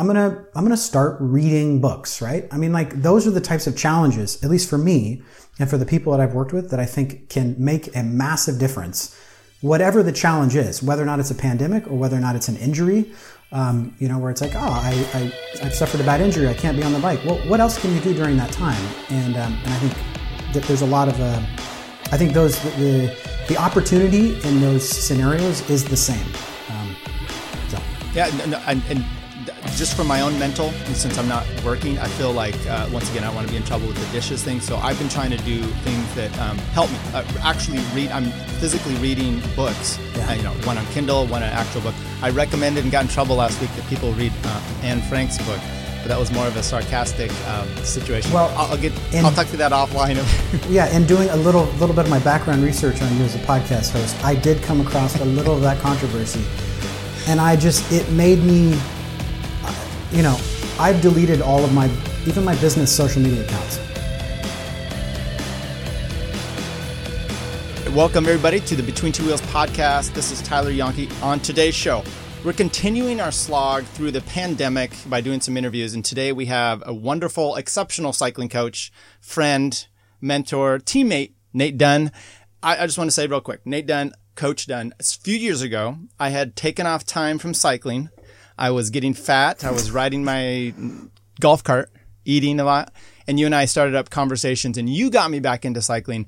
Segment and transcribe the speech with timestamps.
[0.00, 2.48] I'm gonna I'm gonna start reading books, right?
[2.50, 5.22] I mean, like those are the types of challenges, at least for me
[5.58, 8.58] and for the people that I've worked with, that I think can make a massive
[8.58, 9.14] difference.
[9.60, 12.48] Whatever the challenge is, whether or not it's a pandemic or whether or not it's
[12.48, 13.12] an injury,
[13.52, 16.54] um, you know, where it's like, oh, I, I I've suffered a bad injury, I
[16.54, 17.22] can't be on the bike.
[17.26, 18.82] Well, what else can you do during that time?
[19.10, 21.42] And um, and I think that there's a lot of uh,
[22.10, 23.14] I think those the
[23.48, 26.26] the opportunity in those scenarios is the same.
[26.70, 26.96] Um,
[27.68, 27.78] so.
[28.14, 28.28] Yeah,
[28.66, 29.04] and, and,
[29.76, 33.24] just for my own mental, since I'm not working, I feel like uh, once again
[33.24, 34.60] I want to be in trouble with the dishes thing.
[34.60, 38.10] So I've been trying to do things that um, help me uh, actually read.
[38.10, 39.98] I'm physically reading books.
[40.16, 40.28] Yeah.
[40.28, 41.94] Uh, you know, one on Kindle, one an actual book.
[42.22, 45.60] I recommended and got in trouble last week that people read uh, Anne Frank's book
[46.00, 48.32] but that was more of a sarcastic um, situation.
[48.32, 50.16] Well, I'll, I'll get in, I'll talk to that offline.
[50.70, 53.38] yeah, and doing a little little bit of my background research on you as a
[53.40, 56.44] podcast host, I did come across a little of that controversy,
[57.28, 58.78] and I just it made me,
[60.12, 60.36] you know,
[60.78, 61.88] I've deleted all of my
[62.26, 63.78] even my business social media accounts.
[67.94, 70.12] Welcome everybody to the Between Two Wheels podcast.
[70.12, 71.10] This is Tyler Yonke.
[71.22, 72.02] On today's show,
[72.44, 75.94] we're continuing our slog through the pandemic by doing some interviews.
[75.94, 79.86] And today we have a wonderful, exceptional cycling coach, friend,
[80.20, 82.10] mentor, teammate, Nate Dunn.
[82.62, 85.62] I, I just want to say real quick, Nate Dunn, Coach Dunn, a few years
[85.62, 88.10] ago, I had taken off time from cycling.
[88.60, 89.64] I was getting fat.
[89.64, 90.74] I was riding my
[91.40, 91.90] golf cart,
[92.26, 92.92] eating a lot.
[93.26, 96.26] And you and I started up conversations and you got me back into cycling.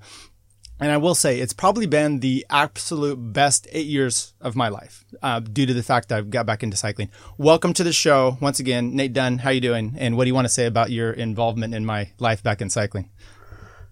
[0.80, 5.04] And I will say it's probably been the absolute best eight years of my life
[5.22, 7.10] uh, due to the fact that I've got back into cycling.
[7.36, 9.38] Welcome to the show once again, Nate Dunn.
[9.38, 9.94] How you doing?
[9.98, 12.70] And what do you want to say about your involvement in my life back in
[12.70, 13.10] cycling?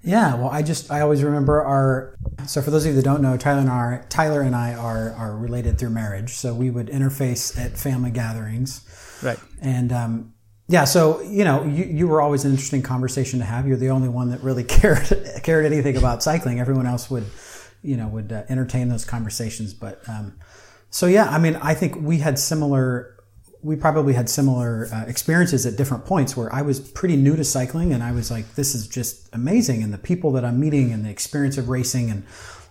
[0.03, 2.17] Yeah, well, I just I always remember our.
[2.47, 5.13] So for those of you that don't know, Tyler and I, Tyler and I are
[5.13, 6.31] are related through marriage.
[6.35, 8.83] So we would interface at family gatherings,
[9.23, 9.39] right?
[9.61, 10.33] And um,
[10.69, 13.67] yeah, so you know, you, you were always an interesting conversation to have.
[13.67, 15.07] You're the only one that really cared
[15.43, 16.61] cared anything about cycling.
[16.61, 17.27] Everyone else would,
[17.83, 19.75] you know, would uh, entertain those conversations.
[19.75, 20.39] But um,
[20.89, 23.17] so yeah, I mean, I think we had similar.
[23.63, 27.45] We probably had similar uh, experiences at different points where I was pretty new to
[27.45, 30.93] cycling, and I was like, "This is just amazing!" And the people that I'm meeting,
[30.93, 32.25] and the experience of racing, and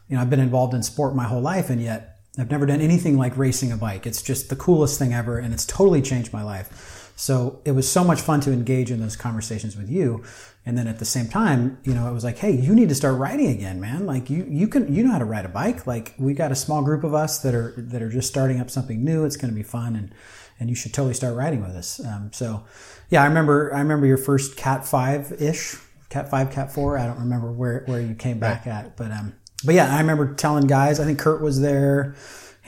[0.08, 2.82] you know, I've been involved in sport my whole life, and yet I've never done
[2.82, 4.08] anything like racing a bike.
[4.08, 7.14] It's just the coolest thing ever, and it's totally changed my life.
[7.20, 10.24] So it was so much fun to engage in those conversations with you.
[10.66, 12.96] And then at the same time, you know, it was like, hey, you need to
[12.96, 14.06] start riding again, man.
[14.06, 15.86] Like you you can you know how to ride a bike.
[15.86, 18.70] Like we got a small group of us that are that are just starting up
[18.70, 19.26] something new.
[19.26, 20.14] It's going to be fun, and
[20.60, 22.04] and you should totally start riding with us.
[22.06, 22.64] Um, so,
[23.10, 25.76] yeah, I remember I remember your first Cat Five ish,
[26.10, 26.98] Cat Five, Cat Four.
[26.98, 28.74] I don't remember where where you came back right.
[28.74, 29.34] at, but um,
[29.64, 31.00] but yeah, I remember telling guys.
[31.00, 32.16] I think Kurt was there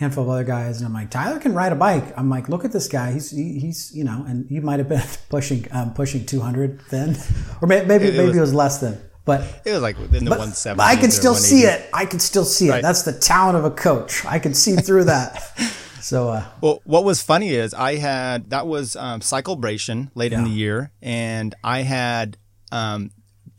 [0.01, 2.17] handful of other guys, and I'm like, Tyler can ride a bike.
[2.17, 3.13] I'm like, look at this guy.
[3.13, 7.15] He's he, he's you know, and you might have been pushing um, pushing 200 then,
[7.61, 8.99] or maybe maybe it, it, was, it was less than.
[9.23, 10.81] But it was like in the 170.
[10.81, 11.87] I can still see it.
[11.93, 12.71] I can still see it.
[12.71, 12.81] Right.
[12.81, 14.25] That's the talent of a coach.
[14.25, 15.41] I can see through that.
[16.01, 20.39] So, uh, well, what was funny is I had that was um, Cyclebration late yeah.
[20.39, 22.37] in the year, and I had
[22.71, 23.11] um,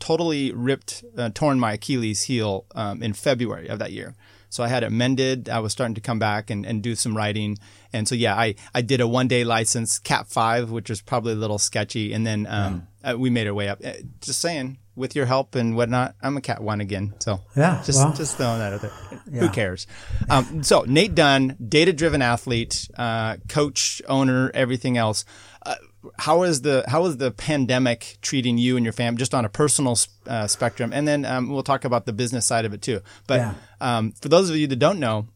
[0.03, 4.17] totally ripped, uh, torn my Achilles heel um, in February of that year.
[4.51, 5.49] So I had it mended.
[5.49, 7.57] I was starting to come back and, and do some writing.
[7.93, 11.33] And so, yeah, I, I did a one day license, Cat 5, which was probably
[11.33, 12.13] a little sketchy.
[12.13, 13.81] And then um, uh, we made our way up.
[13.83, 17.15] Uh, just saying, with your help and whatnot, I'm a Cat 1 again.
[17.21, 18.93] So, yeah, just, well, just throwing that out there.
[19.31, 19.41] Yeah.
[19.41, 19.87] Who cares?
[20.29, 25.25] Um, so, Nate Dunn, data driven athlete, uh, coach, owner, everything else.
[25.65, 25.77] Uh,
[26.19, 29.49] how is the how is the pandemic treating you and your family just on a
[29.49, 33.01] personal uh, spectrum and then um, we'll talk about the business side of it too
[33.29, 33.55] but yeah.
[33.81, 35.29] um, for those of you that don't know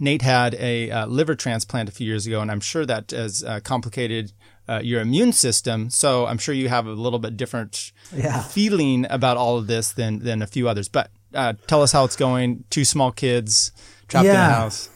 [0.00, 3.44] nate had a uh, liver transplant a few years ago and i'm sure that has
[3.44, 4.32] uh, complicated
[4.68, 8.42] uh, your immune system so i'm sure you have a little bit different yeah.
[8.42, 12.04] feeling about all of this than than a few others but uh, tell us how
[12.04, 13.72] it's going two small kids
[14.08, 14.46] trapped yeah.
[14.46, 14.88] in a house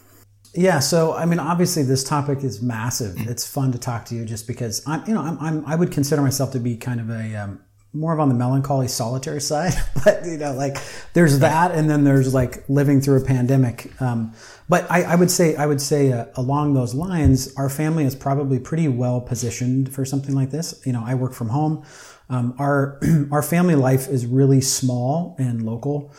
[0.56, 3.14] yeah, so I mean, obviously, this topic is massive.
[3.28, 5.92] It's fun to talk to you just because I'm, you know, I'm, I'm i would
[5.92, 7.60] consider myself to be kind of a um,
[7.96, 9.74] more of on the melancholy, solitary side.
[10.04, 10.76] but you know, like
[11.12, 13.90] there's that, and then there's like living through a pandemic.
[14.00, 14.34] Um,
[14.68, 18.14] but I, I, would say, I would say uh, along those lines, our family is
[18.14, 20.82] probably pretty well positioned for something like this.
[20.84, 21.84] You know, I work from home.
[22.28, 23.00] Um, our
[23.30, 26.12] our family life is really small and local.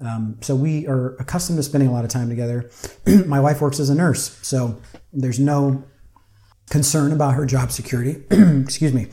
[0.00, 2.70] Um, so we are accustomed to spending a lot of time together.
[3.26, 4.80] My wife works as a nurse, so
[5.12, 5.84] there's no
[6.70, 8.22] concern about her job security.
[8.30, 9.08] Excuse me.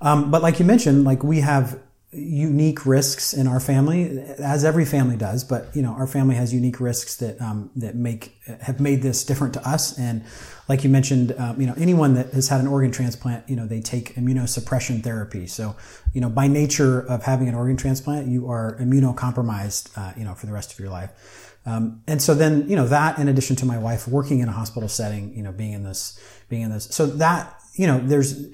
[0.00, 1.78] Um, but like you mentioned, like we have
[2.12, 5.44] unique risks in our family, as every family does.
[5.44, 9.24] But you know, our family has unique risks that um, that make have made this
[9.24, 9.98] different to us.
[9.98, 10.24] And
[10.68, 13.66] like you mentioned, um, you know, anyone that has had an organ transplant, you know,
[13.66, 15.46] they take immunosuppression therapy.
[15.46, 15.76] So,
[16.12, 20.34] you know, by nature of having an organ transplant, you are immunocompromised, uh, you know,
[20.34, 21.56] for the rest of your life.
[21.66, 24.52] Um, and so then, you know, that in addition to my wife working in a
[24.52, 26.18] hospital setting, you know, being in this,
[26.48, 28.46] being in this, so that, you know, there's,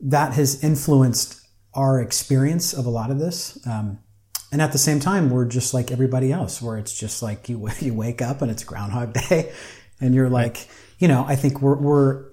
[0.00, 1.40] that has influenced
[1.74, 3.58] our experience of a lot of this.
[3.66, 3.98] Um,
[4.52, 7.68] and at the same time, we're just like everybody else, where it's just like you,
[7.80, 9.52] you wake up and it's Groundhog Day
[10.00, 10.68] and you're like,
[10.98, 12.24] you know, I think we're, we're,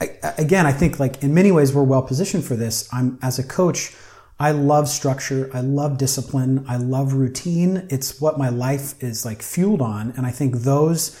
[0.00, 2.88] I, again, I think like in many ways we're well positioned for this.
[2.92, 3.94] I'm as a coach,
[4.42, 5.48] I love structure.
[5.54, 6.64] I love discipline.
[6.66, 7.86] I love routine.
[7.90, 10.12] It's what my life is like fueled on.
[10.16, 11.16] And I think those,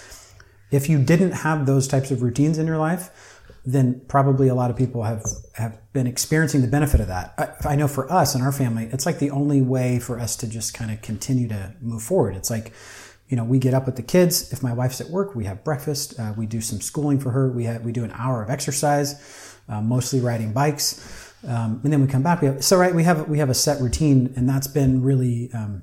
[0.72, 3.31] if you didn't have those types of routines in your life,
[3.64, 5.22] then probably a lot of people have,
[5.54, 7.34] have been experiencing the benefit of that.
[7.38, 10.36] I, I know for us and our family, it's like the only way for us
[10.36, 12.34] to just kind of continue to move forward.
[12.34, 12.72] It's like,
[13.28, 14.52] you know, we get up with the kids.
[14.52, 16.18] If my wife's at work, we have breakfast.
[16.18, 17.50] Uh, we do some schooling for her.
[17.50, 21.32] We have, we do an hour of exercise, uh, mostly riding bikes.
[21.46, 22.40] Um, and then we come back.
[22.40, 25.50] We have, so right, we have we have a set routine, and that's been really,
[25.52, 25.82] um,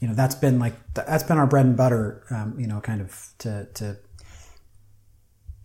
[0.00, 2.24] you know, that's been like that's been our bread and butter.
[2.30, 3.98] Um, you know, kind of to to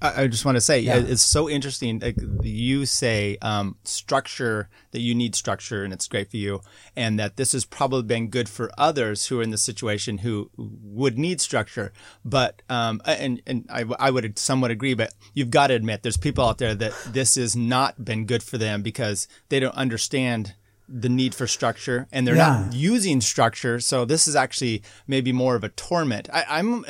[0.02, 0.98] I just want to say yeah.
[0.98, 2.00] it's so interesting.
[2.00, 6.62] Like you say um, structure that you need structure, and it's great for you,
[6.96, 10.50] and that this has probably been good for others who are in the situation who
[10.58, 11.94] would need structure.
[12.26, 16.18] But um, and and I, I would somewhat agree, but you've got to admit there's
[16.18, 20.56] people out there that this has not been good for them because they don't understand
[20.94, 22.66] the need for structure and they're yeah.
[22.66, 23.80] not using structure.
[23.80, 26.28] So this is actually maybe more of a torment.
[26.34, 26.84] I, am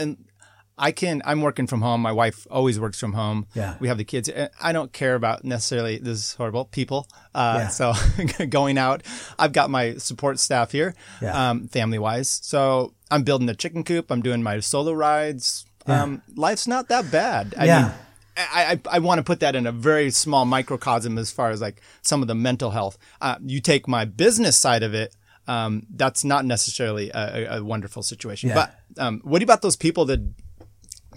[0.77, 1.21] I can.
[1.25, 2.01] I'm working from home.
[2.01, 3.47] My wife always works from home.
[3.53, 3.75] Yeah.
[3.79, 4.29] We have the kids.
[4.61, 5.97] I don't care about necessarily.
[5.97, 6.65] This is horrible.
[6.65, 7.07] People.
[7.35, 7.67] Uh, yeah.
[7.67, 7.93] So
[8.49, 9.03] going out,
[9.37, 11.49] I've got my support staff here, yeah.
[11.49, 12.29] um, family wise.
[12.29, 14.11] So I'm building the chicken coop.
[14.11, 15.65] I'm doing my solo rides.
[15.87, 16.03] Yeah.
[16.03, 17.53] Um, life's not that bad.
[17.57, 17.81] I yeah.
[17.81, 17.91] Mean,
[18.37, 21.61] I, I, I want to put that in a very small microcosm as far as
[21.61, 22.97] like some of the mental health.
[23.19, 25.15] Uh, you take my business side of it,
[25.47, 28.49] um, that's not necessarily a, a wonderful situation.
[28.49, 28.55] Yeah.
[28.55, 30.19] But um, what about those people that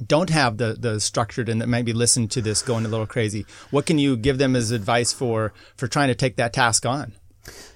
[0.06, 3.46] don't have the the structured and that maybe listen to this going a little crazy
[3.70, 7.12] what can you give them as advice for for trying to take that task on?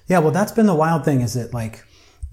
[0.07, 1.85] Yeah well that's been the wild thing is that like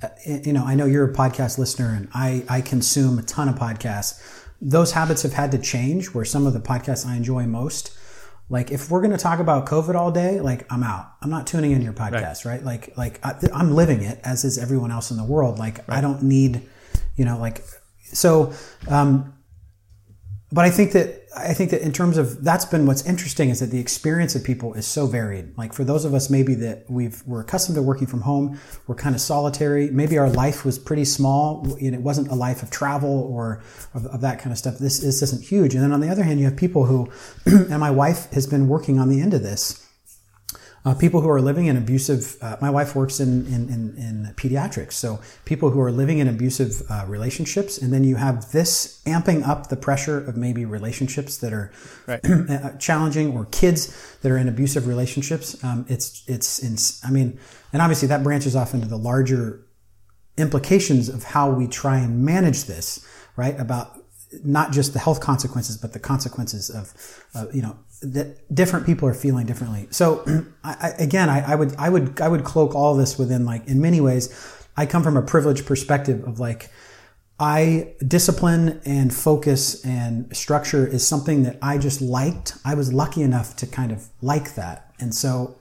[0.03, 3.49] uh, you know i know you're a podcast listener and i i consume a ton
[3.49, 4.21] of podcasts.
[4.61, 7.97] Those habits have had to change where some of the podcasts i enjoy most
[8.49, 11.13] like if we're going to talk about covid all day like i'm out.
[11.23, 12.65] I'm not tuning into your podcast right, right?
[12.65, 15.59] like like I, am living it as is everyone else in the world.
[15.59, 15.99] Like right.
[15.99, 16.63] i don't need
[17.17, 17.63] you know like
[18.13, 18.53] so
[18.89, 19.35] um
[20.53, 23.61] but I think that I think that in terms of that's been what's interesting is
[23.61, 25.57] that the experience of people is so varied.
[25.59, 28.95] Like for those of us maybe that we've we're accustomed to working from home, we're
[28.95, 29.91] kind of solitary.
[29.91, 31.63] Maybe our life was pretty small.
[31.65, 33.63] Know, it wasn't a life of travel or
[33.93, 34.79] of, of that kind of stuff.
[34.79, 35.75] This, this isn't huge.
[35.75, 37.11] And then on the other hand, you have people who,
[37.47, 39.86] and my wife has been working on the end of this
[40.87, 44.33] uh, people who are living in abusive, uh, my wife works in, in, in, in,
[44.37, 44.93] pediatrics.
[44.93, 49.47] So people who are living in abusive uh, relationships, and then you have this amping
[49.47, 51.73] up the pressure of maybe relationships that are
[52.07, 52.21] right.
[52.25, 55.63] Uh, challenging or kids that are in abusive relationships.
[55.65, 57.41] Um, it's, it's, it's, I mean,
[57.73, 59.67] and obviously that branches off into the larger
[60.39, 63.05] implications of how we try and manage this,
[63.35, 63.59] right?
[63.59, 64.01] About
[64.45, 66.95] not just the health consequences, but the consequences of,
[67.35, 69.89] uh, you know, that different people are feeling differently.
[69.91, 70.25] So
[70.65, 73.81] I, again, I, I, would, I would, I would cloak all this within like, in
[73.81, 74.33] many ways,
[74.77, 76.71] I come from a privileged perspective of like,
[77.39, 82.55] I discipline and focus and structure is something that I just liked.
[82.65, 84.95] I was lucky enough to kind of like that.
[84.99, 85.59] And so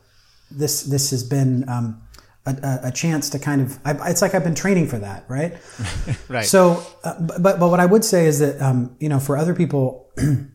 [0.50, 2.02] this, this has been, um,
[2.46, 5.58] a, a, chance to kind of I, it's like I've been training for that, right?
[6.30, 6.46] right.
[6.46, 9.56] So, uh, but but what I would say is that um, you know for other
[9.56, 10.12] people,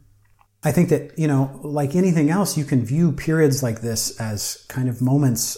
[0.62, 4.64] I think that, you know, like anything else, you can view periods like this as
[4.68, 5.56] kind of moments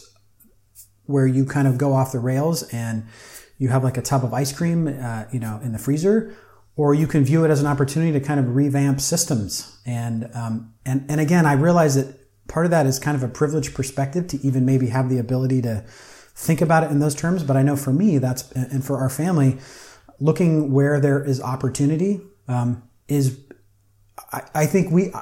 [1.06, 3.04] where you kind of go off the rails and
[3.58, 6.36] you have like a tub of ice cream, uh, you know, in the freezer,
[6.76, 9.80] or you can view it as an opportunity to kind of revamp systems.
[9.84, 12.18] And, um, and, and again, I realize that
[12.48, 15.62] part of that is kind of a privileged perspective to even maybe have the ability
[15.62, 15.84] to
[16.34, 17.42] think about it in those terms.
[17.42, 19.58] But I know for me, that's, and for our family,
[20.20, 23.38] looking where there is opportunity, um, is
[24.32, 25.12] I, I think we,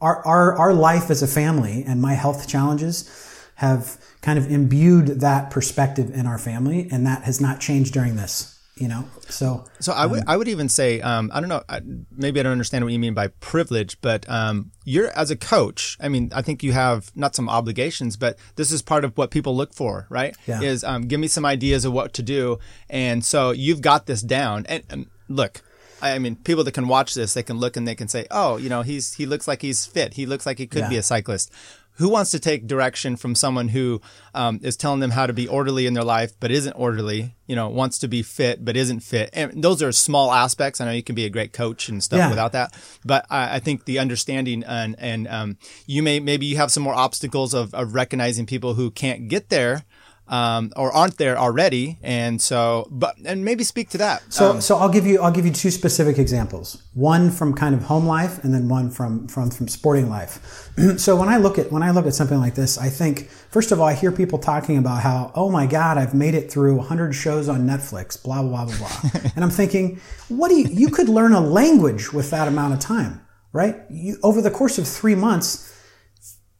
[0.00, 3.08] our, our, our life as a family and my health challenges
[3.56, 8.16] have kind of imbued that perspective in our family, and that has not changed during
[8.16, 8.58] this.
[8.74, 11.62] You know, so so I would um, I would even say um, I don't know
[12.10, 15.98] maybe I don't understand what you mean by privilege, but um, you're as a coach.
[16.00, 19.30] I mean, I think you have not some obligations, but this is part of what
[19.30, 20.34] people look for, right?
[20.46, 20.62] Yeah.
[20.62, 24.22] Is um, give me some ideas of what to do, and so you've got this
[24.22, 24.64] down.
[24.68, 25.60] And, and look,
[26.02, 28.56] I mean, people that can watch this, they can look and they can say, "Oh,
[28.56, 30.14] you know, he's he looks like he's fit.
[30.14, 30.88] He looks like he could Yeah.
[30.88, 31.50] be a cyclist."
[31.96, 34.00] Who wants to take direction from someone who
[34.34, 37.34] um, is telling them how to be orderly in their life but isn't orderly?
[37.46, 39.28] You know, wants to be fit but isn't fit.
[39.34, 40.80] And those are small aspects.
[40.80, 42.30] I know you can be a great coach and stuff Yeah.
[42.30, 42.72] without that,
[43.04, 46.82] but I, I think the understanding and and um, you may maybe you have some
[46.82, 49.84] more obstacles of, of recognizing people who can't get there.
[50.28, 54.22] Um, or aren't there already, and so, but and maybe speak to that.
[54.32, 56.82] So, Um, so I'll give you I'll give you two specific examples.
[56.94, 60.70] One from kind of home life, and then one from from from sporting life.
[60.96, 63.72] so when I look at when I look at something like this, I think first
[63.72, 66.76] of all, I hear people talking about how oh my god, I've made it through
[66.76, 69.20] 100 shows on Netflix, blah blah blah blah, blah.
[69.34, 72.78] and I'm thinking, what do you you could learn a language with that amount of
[72.80, 73.20] time,
[73.52, 73.76] right?
[73.90, 75.68] You, over the course of three months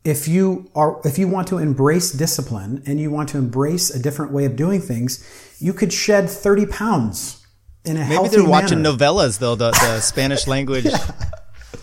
[0.04, 3.98] if you are if you want to embrace discipline and you want to embrace a
[4.02, 5.24] different way of doing things,
[5.60, 7.44] you could shed 30 pounds
[7.84, 8.96] in a Maybe healthy they're watching manner.
[8.96, 10.86] novelas though, the, the Spanish language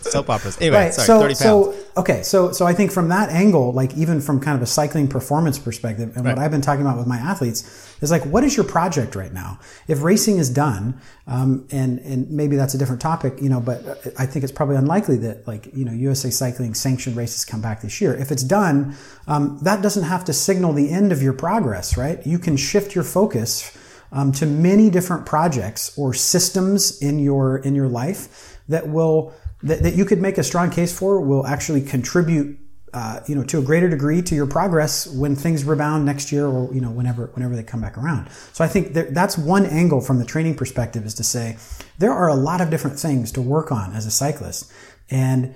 [0.02, 0.56] soap operas.
[0.60, 0.94] Anyway, Right.
[0.94, 1.76] sorry, so, thirty pounds.
[1.76, 2.22] so okay.
[2.22, 5.58] So, so I think from that angle, like even from kind of a cycling performance
[5.58, 8.64] perspective, and what I've been talking about with my athletes is like, what is your
[8.64, 9.58] project right now?
[9.88, 13.82] If racing is done, um, and and maybe that's a different topic, you know, but
[14.18, 17.82] I think it's probably unlikely that like you know USA Cycling sanctioned races come back
[17.82, 18.14] this year.
[18.14, 22.24] If it's done, um, that doesn't have to signal the end of your progress, right?
[22.26, 23.76] You can shift your focus
[24.12, 29.82] um, to many different projects or systems in your in your life that will that,
[29.82, 32.58] that you could make a strong case for will actually contribute
[32.92, 36.46] uh, you know to a greater degree to your progress when things rebound next year
[36.46, 38.28] or you know whenever whenever they come back around.
[38.52, 41.56] So i think that that's one angle from the training perspective is to say
[41.98, 44.72] there are a lot of different things to work on as a cyclist.
[45.08, 45.54] And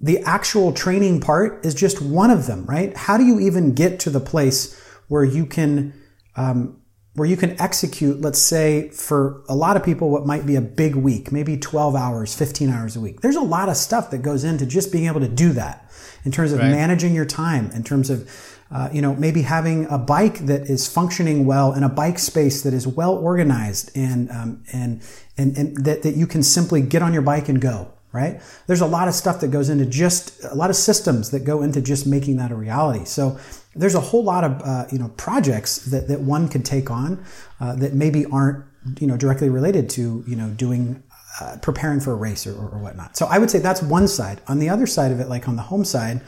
[0.00, 2.96] the actual training part is just one of them right?
[2.96, 5.92] How do you even get to the place where you can
[6.36, 6.79] um,
[7.14, 10.60] where you can execute, let's say, for a lot of people, what might be a
[10.60, 13.20] big week, maybe 12 hours, 15 hours a week.
[13.20, 15.90] There's a lot of stuff that goes into just being able to do that
[16.24, 16.70] in terms of Right.
[16.70, 18.30] managing your time, in terms of,
[18.70, 22.62] uh, you know, maybe having a bike that is functioning well in a bike space
[22.62, 25.02] that is well organized and, um, and,
[25.36, 27.88] and, and that, that you can simply get on your bike and go.
[28.12, 28.40] Right?
[28.66, 31.62] There's a lot of stuff that goes into just a lot of systems that go
[31.62, 33.04] into just making that a reality.
[33.04, 33.38] So
[33.74, 37.24] there's a whole lot of uh, you know projects that, that one could take on
[37.60, 38.64] uh, that maybe aren't
[38.98, 41.02] you know directly related to you know doing
[41.40, 43.16] uh, preparing for a race or, or whatnot.
[43.16, 44.40] So I would say that's one side.
[44.48, 46.20] On the other side of it, like on the home side,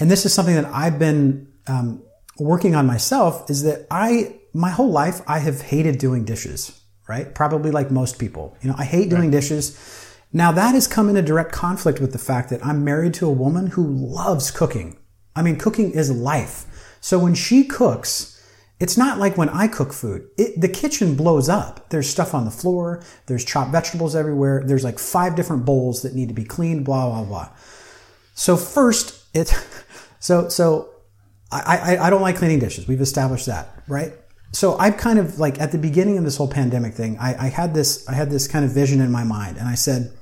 [0.00, 2.02] and this is something that I've been um,
[2.38, 6.80] working on myself, is that I my whole life I have hated doing dishes.
[7.08, 7.34] Right?
[7.34, 8.54] Probably like most people.
[8.60, 9.78] You know, I hate doing dishes.
[10.30, 13.32] Now that has come into direct conflict with the fact that I'm married to a
[13.32, 14.97] woman who loves cooking.
[15.38, 16.66] I mean, cooking is life.
[17.00, 18.38] So when she cooks,
[18.80, 20.28] it's not like when I cook food.
[20.36, 21.88] It, the kitchen blows up.
[21.90, 23.02] There's stuff on the floor.
[23.26, 24.62] There's chopped vegetables everywhere.
[24.64, 26.84] There's like five different bowls that need to be cleaned.
[26.84, 27.48] Blah blah blah.
[28.34, 29.52] So first, it.
[30.20, 30.88] So so,
[31.52, 32.88] I I, I don't like cleaning dishes.
[32.88, 34.14] We've established that, right?
[34.50, 37.48] So I've kind of like at the beginning of this whole pandemic thing, I, I
[37.50, 40.12] had this I had this kind of vision in my mind, and I said,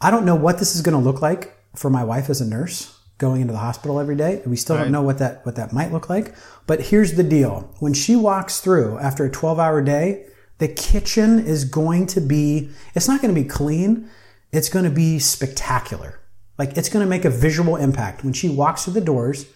[0.00, 2.44] I don't know what this is going to look like for my wife as a
[2.44, 4.42] nurse going into the hospital every day.
[4.44, 4.82] We still Right.
[4.84, 6.34] don't know what that what that might look like.
[6.66, 7.70] But here's the deal.
[7.78, 10.24] When she walks through after a 12-hour day,
[10.58, 14.08] the kitchen is going to be it's not going to be clean.
[14.52, 16.20] It's going to be spectacular.
[16.58, 19.46] Like it's going to make a visual impact when she walks through the doors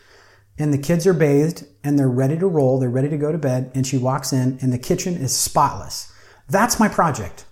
[0.58, 3.38] and the kids are bathed and they're ready to roll, they're ready to go to
[3.38, 6.12] bed and she walks in and the kitchen is spotless.
[6.48, 7.44] That's my project.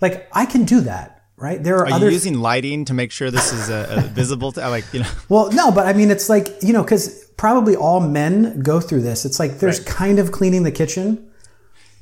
[0.00, 1.62] Like I can do that, right?
[1.62, 4.52] There are, Are other you using lighting to make sure this is uh, uh, visible?
[4.52, 7.76] To, like you know, Well, no, but I mean, it's like, you know, because probably
[7.76, 9.24] all men go through this.
[9.24, 9.88] It's like there's Right.
[9.88, 11.30] kind of cleaning the kitchen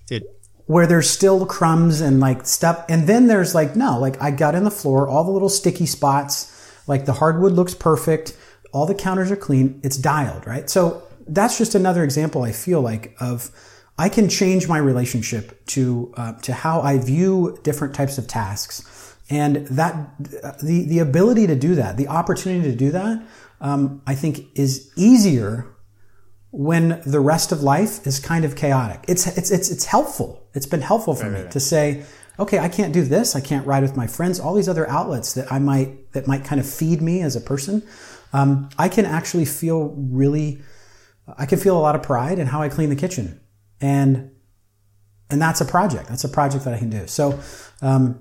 [0.06, 0.24] dude.
[0.66, 2.84] where there's still crumbs and like stuff.
[2.88, 5.86] And then there's like, no, like I got in the floor, all the little sticky
[5.86, 6.52] spots,
[6.86, 8.36] like the hardwood looks perfect,
[8.72, 10.68] all the counters are clean, it's dialed, right?
[10.70, 13.50] So that's just another example, I feel like, of
[13.98, 18.82] I can change my relationship to uh, to how I view different types of tasks,
[19.28, 23.22] and that the the ability to do that, the opportunity to do that,
[23.60, 25.66] um, I think is easier
[26.50, 29.04] when the rest of life is kind of chaotic.
[29.08, 30.48] It's it's it's it's helpful.
[30.54, 32.04] It's been helpful for me to say,
[32.38, 33.34] okay, I can't do this.
[33.34, 34.38] I can't ride with my friends.
[34.38, 37.40] All these other outlets that I might that might kind of feed me as a
[37.40, 37.82] person.
[38.32, 40.62] Um, I can actually feel really.
[41.36, 43.40] I can feel a lot of pride in how I clean the kitchen,
[43.80, 44.30] and
[45.28, 46.08] and that's a project.
[46.08, 47.06] That's a project that I can do.
[47.06, 47.40] So,
[47.82, 48.20] um,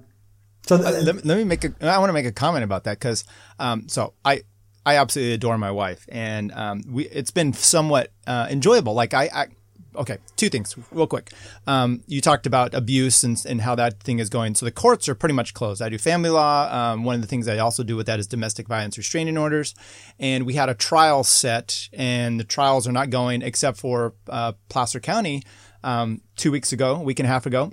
[0.68, 1.74] so th- let, let me make a.
[1.82, 3.24] I want to make a comment about that because,
[3.60, 4.42] um, so I.
[4.88, 8.94] I absolutely adore my wife, and um, we it's been somewhat uh, enjoyable.
[8.94, 9.48] Like I, I,
[9.96, 11.32] okay, two things real quick.
[11.68, 14.56] Um, you talked about abuse and, and how that thing is going.
[14.56, 15.82] So the courts are pretty much closed.
[15.82, 16.70] I do family law.
[16.72, 19.74] Um, one of the things I also do with that is domestic violence restraining orders.
[20.20, 24.54] And we had a trial set, and the trials are not going except for uh,
[24.70, 25.44] Placer County.
[25.84, 27.72] Um, two weeks ago, a week and a half ago,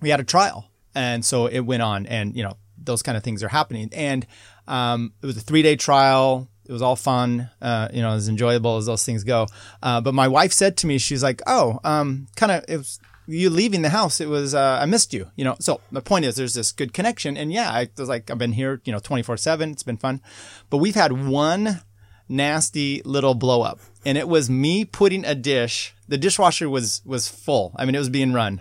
[0.00, 3.24] we had a trial, and so it went on, and you know those kind of
[3.24, 3.90] things are happening.
[3.92, 4.26] And
[4.66, 8.28] um, it was a three day trial it was all fun, uh, you know, as
[8.28, 9.46] enjoyable as those things go.
[9.82, 13.00] Uh, but my wife said to me, she's like, "Oh, um, kind of, it was
[13.26, 14.20] you leaving the house.
[14.20, 16.92] It was uh, I missed you, you know." So the point is, there's this good
[16.92, 19.70] connection, and yeah, I was like, I've been here, you know, 24 seven.
[19.70, 20.20] It's been fun,
[20.68, 21.80] but we've had one
[22.28, 25.94] nasty little blow up, and it was me putting a dish.
[26.06, 27.72] The dishwasher was was full.
[27.76, 28.60] I mean, it was being run.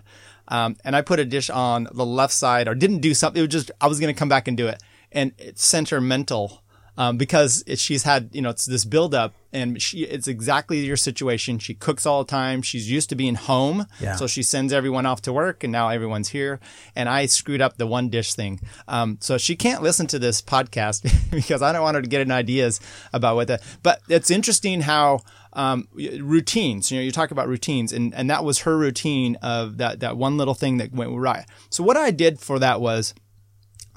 [0.49, 3.39] Um, and I put a dish on the left side or didn't do something.
[3.39, 4.81] It was just, I was going to come back and do it.
[5.11, 6.61] And it's sentimental
[6.97, 10.97] um, because it, she's had you know it's this buildup, and she it's exactly your
[10.97, 11.59] situation.
[11.59, 12.61] She cooks all the time.
[12.63, 14.15] She's used to being home, Yeah.
[14.15, 16.59] so she sends everyone off to work, and now everyone's here.
[16.95, 20.41] And I screwed up the one dish thing, um, so she can't listen to this
[20.41, 22.79] podcast because I don't want her to get any ideas
[23.13, 23.61] about what that.
[23.83, 25.21] But it's interesting how
[25.57, 26.91] um, routines.
[26.91, 30.15] You know, you talk about routines, and, and that was her routine of that that
[30.15, 31.45] one little thing that went right.
[31.69, 33.13] So what I did for that was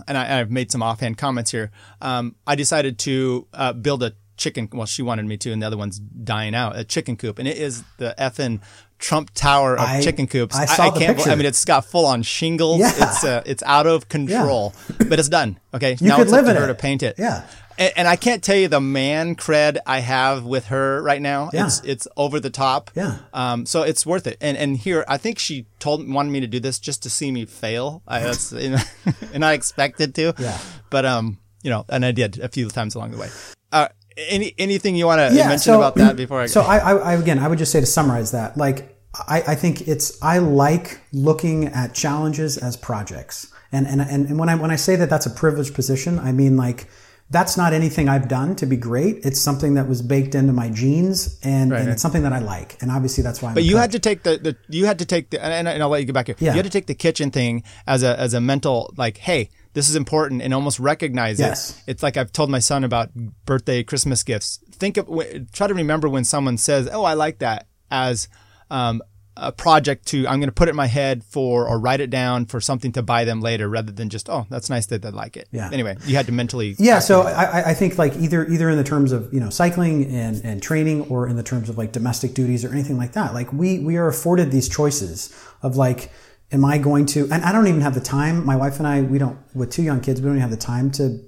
[0.09, 1.71] and I, have made some offhand comments here.
[2.01, 4.69] Um, I decided to uh, build a chicken.
[4.73, 6.77] Well, she wanted me to, and the other one's dying out.
[6.79, 8.61] A chicken coop, and it is the effing
[8.99, 10.57] Trump Tower of I- chicken coops.
[10.57, 11.17] I saw the can't.
[11.17, 11.31] picture.
[11.31, 12.81] I mean, it's got full on shingles.
[12.81, 12.93] Yeah.
[12.97, 15.59] It's uh, it's out of control, but it's done.
[15.75, 16.69] Okay, You now could it's live up to in her it.
[16.69, 17.17] to paint it.
[17.19, 17.47] Yeah.
[17.81, 21.51] And, and I can't tell you the man cred I have with her right now.
[21.53, 21.67] Yeah.
[21.67, 22.91] It's it's over the top.
[22.95, 23.19] Yeah.
[23.33, 23.67] Um.
[23.67, 24.37] So it's worth it.
[24.41, 27.33] And and here I think she told wanted me to do this just to see
[27.33, 28.03] me fail.
[28.07, 28.53] I that's
[29.33, 30.35] and I expected to.
[30.39, 30.59] Yeah.
[30.91, 33.31] But um, you know, and I did a few times along the way.
[33.73, 36.47] Uh, any anything you want to mention so- about that before I?
[36.47, 39.55] So I, I, I again, I would just say to summarize that, like I, I
[39.55, 44.55] think it's I like looking at challenges as projects, and and and, and when I
[44.55, 46.87] when I say that that's a privileged position, I mean like.
[47.33, 49.25] That's not anything I've done to be great.
[49.25, 52.83] It's something that was baked into my genes, and, and it's something that I like.
[52.83, 53.51] And obviously, that's why.
[53.51, 53.81] I'm But you coach.
[53.83, 56.07] had to take the, the you had to take the and, and I'll let you
[56.07, 56.35] get back here.
[56.41, 56.51] Yeah.
[56.51, 59.89] You had to take the kitchen thing as a as a mental like, hey, this
[59.89, 61.71] is important, and almost recognize Yes.
[61.87, 61.93] it.
[61.93, 63.15] It's like I've told my son about
[63.47, 64.59] birthday, Christmas gifts.
[64.73, 65.07] Think of
[65.53, 68.27] try to remember when someone says, "Oh, I like that," as
[68.73, 69.01] um,
[69.41, 72.11] a project to I'm going to put it in my head for or write it
[72.11, 75.11] down for something to buy them later, rather than just, "Oh, that's nice that they
[75.11, 75.71] like it." Yeah.
[75.73, 76.77] Anyway, you had to mentally.
[76.79, 80.05] Yeah, so I, I- think like either either in the terms of you know cycling
[80.15, 83.33] and, and training, or in the terms of like domestic duties or anything like that.
[83.35, 86.13] Like we we are afforded these choices of like,
[86.53, 87.29] am I going to?
[87.33, 88.45] And I don't even have the time.
[88.45, 90.57] My wife and I, we don't with two young kids, we don't even have the
[90.57, 91.19] time to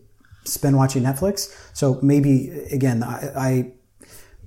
[0.44, 1.48] spend watching Netflix.
[1.72, 3.32] So maybe again, I.
[3.36, 3.72] I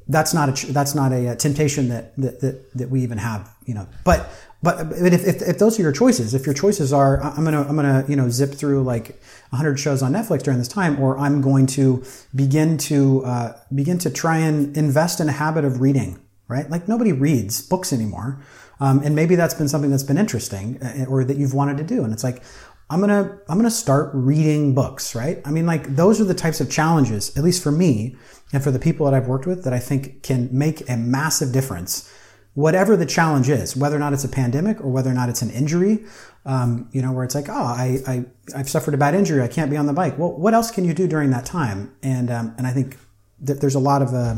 [0.07, 3.53] that's not a that's not a, uh temptation that, that that that we even have
[3.65, 3.87] you know.
[4.03, 4.29] But
[4.63, 7.61] but but if, if, if those are your choices if your choices are i'm gonna
[7.67, 9.09] i'm gonna you know zip through like
[9.49, 13.99] 100 shows on netflix during this time or i'm going to begin to uh, begin
[13.99, 16.69] to try and invest in a habit of reading right?
[16.69, 18.39] Like nobody reads books anymore.
[18.79, 21.83] Um, and maybe that's been something that's been interesting uh, or that you've wanted to
[21.83, 22.03] do.
[22.03, 22.43] And it's like
[22.89, 25.41] I'm gonna I'm gonna start reading books, right?
[25.45, 28.15] I mean, like those are the types of challenges, at least for me
[28.53, 31.51] and for the people that I've worked with, that I think can make a massive
[31.51, 32.11] difference.
[32.53, 35.41] Whatever the challenge is, whether or not it's a pandemic or whether or not it's
[35.41, 36.05] an injury,
[36.45, 39.47] um, you know, where it's like, oh, I, I I've suffered a bad injury, I
[39.47, 40.17] can't be on the bike.
[40.17, 41.95] Well, what else can you do during that time?
[42.03, 42.97] And um, and I think
[43.41, 44.35] that there's a lot of uh,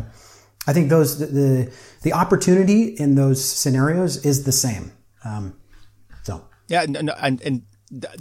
[0.65, 4.93] I think those the, the the opportunity in those scenarios is the same.
[5.25, 5.59] Um,
[6.23, 7.51] so Yeah, and, and th-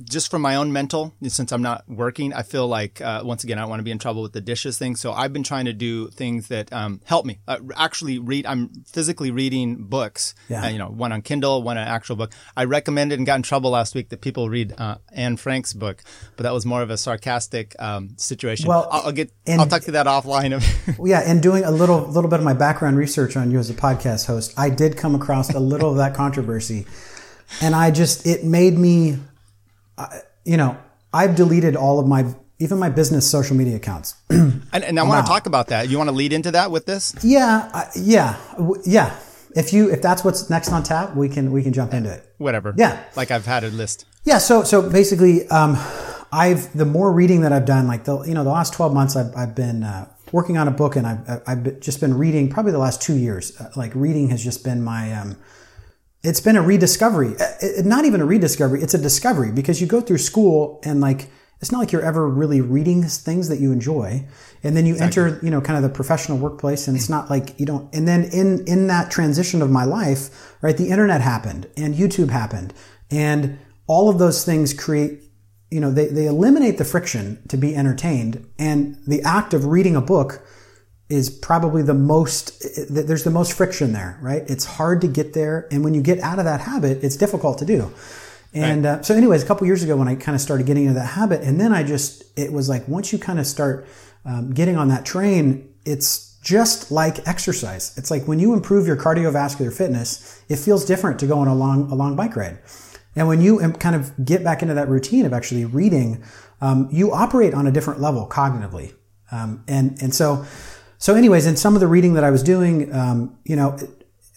[0.05, 3.59] just from my own mental, since I'm not working, I feel like uh, once again
[3.59, 4.95] I don't want to be in trouble with the dishes thing.
[4.97, 7.41] So I've been trying to do things that um, help me.
[7.49, 8.47] Uh, actually, read.
[8.47, 10.35] I'm physically reading books.
[10.49, 10.65] Yeah.
[10.65, 12.33] Uh, you know, one on Kindle, one an actual book.
[12.57, 16.03] I recommended and got in trouble last week that people read uh, Anne Frank's book,
[16.37, 18.69] but that was more of a sarcastic um, situation.
[18.69, 19.33] Well, I'll, I'll get.
[19.47, 20.47] and- I'll talk to that offline.
[21.07, 23.75] Yeah, and doing a little little bit of my background research on you as a
[23.75, 26.87] podcast host, I did come across a little of that controversy,
[27.61, 29.19] and I just it made me,
[29.99, 30.77] I- you know,
[31.13, 34.15] I've deleted all of my even my business social media accounts.
[34.31, 35.89] and, and I want to talk about that.
[35.91, 37.15] You want to lead into that with this?
[37.23, 39.19] yeah, yeah, w- yeah.
[39.55, 42.25] If you if that's what's next on tap, we can we can jump into it.
[42.39, 42.75] Whatever.
[42.77, 43.03] Yeah.
[43.17, 44.05] Like I've had a list.
[44.25, 45.77] Yeah, so so basically, um,
[46.33, 49.17] I've the more reading that I've done, like the you know the last twelve months,
[49.17, 52.73] I've, I've been uh, working on a book, and I've I've just been reading probably
[52.73, 53.59] the last two years.
[53.59, 55.37] Uh, like reading has just been my um,
[56.27, 57.35] it's been a rediscovery.
[57.39, 61.01] Uh, it- not even a rediscovery; it's a discovery because you go through school and
[61.01, 61.29] like
[61.61, 64.25] it's not like you're ever really reading things that you enjoy.
[64.63, 65.23] And then you exactly.
[65.23, 68.07] enter, you know, kind of the professional workplace and it's not like you don't, and
[68.07, 72.75] then in, in that transition of my life, right, the internet happened and YouTube happened
[73.11, 75.23] and all of those things create,
[75.71, 78.47] you know, they, they eliminate the friction to be entertained.
[78.59, 80.47] And the act of reading a book
[81.09, 84.43] is probably the most, there's the most friction there, right?
[84.49, 85.69] It's hard to get there.
[85.71, 87.93] And when you get out of that habit, it's difficult to do.
[88.53, 89.01] And right.
[89.01, 91.07] uh, so, anyways, a couple years ago when I kind of started getting into that
[91.07, 93.87] habit, and then I just, it was like once you kind of start
[94.25, 97.97] um, getting on that train, it's just like exercise.
[97.99, 101.55] It's like when you improve your cardiovascular fitness, it feels different to go on a
[101.55, 102.59] long, a long bike ride.
[103.15, 106.23] And when you kind of get back into that routine of actually reading,
[106.61, 108.95] um, you operate on a different level cognitively.
[109.33, 110.47] Um, and, and so,
[110.99, 113.77] so anyways, in some of the reading that I was doing, um, you know,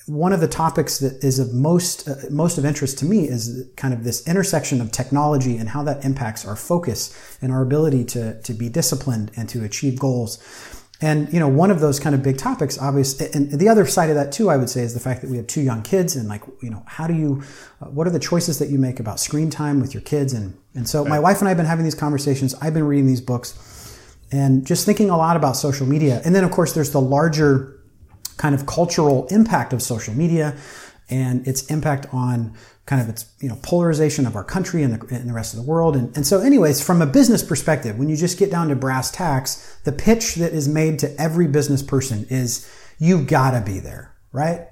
[0.09, 3.69] one of the topics that is of most uh, most of interest to me is
[3.75, 8.03] kind of this intersection of technology and how that impacts our focus and our ability
[8.03, 10.39] to to be disciplined and to achieve goals.
[11.01, 14.09] And you know, one of those kind of big topics, obviously, and the other side
[14.09, 16.15] of that too, I would say, is the fact that we have two young kids,
[16.17, 17.41] and like, you know, how do you,
[17.81, 20.33] uh, what are the choices that you make about screen time with your kids?
[20.33, 21.09] And and so, right.
[21.09, 22.53] my wife and I have been having these conversations.
[22.55, 23.53] I've been reading these books,
[24.31, 26.21] and just thinking a lot about social media.
[26.23, 27.79] And then, of course, there's the larger
[28.37, 30.55] kind of cultural impact of social media
[31.09, 35.15] and its impact on kind of its you know polarization of our country and the,
[35.15, 35.95] and the rest of the world.
[35.95, 39.11] And, and so anyways from a business perspective when you just get down to brass
[39.11, 43.79] tacks the pitch that is made to every business person is you've got to be
[43.79, 44.67] there right?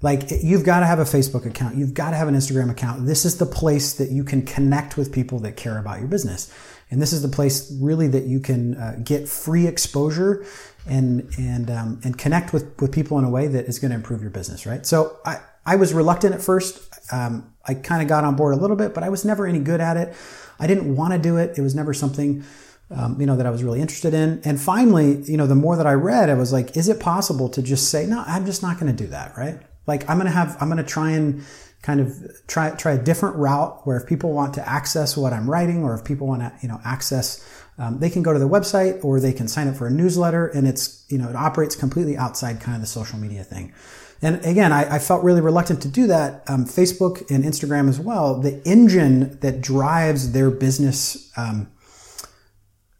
[0.00, 1.76] Like you've got to have a facebook account.
[1.76, 3.06] You've got to have an instagram account.
[3.06, 6.52] This is the place that you can connect with people that care about your business
[6.90, 10.44] and this is the place really that you can uh, get free exposure
[10.86, 13.96] and and um, and connect with with people in a way that is going to
[13.96, 14.86] improve your business, right?
[14.86, 16.80] So I I was reluctant at first.
[17.12, 19.58] Um, I kind of got on board a little bit, but I was never any
[19.58, 20.14] good at it.
[20.58, 21.58] I didn't want to do it.
[21.58, 22.44] It was never something.
[22.90, 25.76] Um, you know that I was really interested in, and finally, you know, the more
[25.76, 28.24] that I read, I was like, "Is it possible to just say no?
[28.26, 29.60] I'm just not going to do that, right?
[29.88, 31.42] Like, I'm going to have, I'm going to try and
[31.82, 32.12] kind of
[32.46, 35.94] try try a different route where if people want to access what I'm writing, or
[35.94, 37.44] if people want to, you know, access
[37.78, 40.48] um, they can go to the website or they can sign up for a newsletter
[40.48, 43.72] and it's, you know, it operates completely outside kind of the social media thing.
[44.20, 46.42] And again, I, I felt really reluctant to do that.
[46.48, 51.70] Um, Facebook and Instagram as well, the engine that drives their business, um,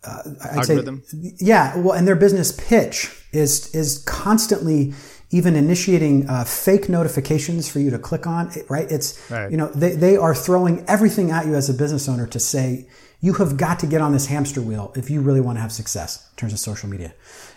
[0.04, 1.02] uh, I'd Algorithm.
[1.04, 4.94] say, yeah, well, and their business pitch is, is constantly
[5.30, 8.90] even initiating uh, fake notifications for you to click on, right?
[8.90, 9.50] It's, right.
[9.50, 12.86] you know, they, they are throwing everything at you as a business owner to say,
[13.20, 15.72] you have got to get on this hamster wheel if you really want to have
[15.72, 17.12] success in terms of social media.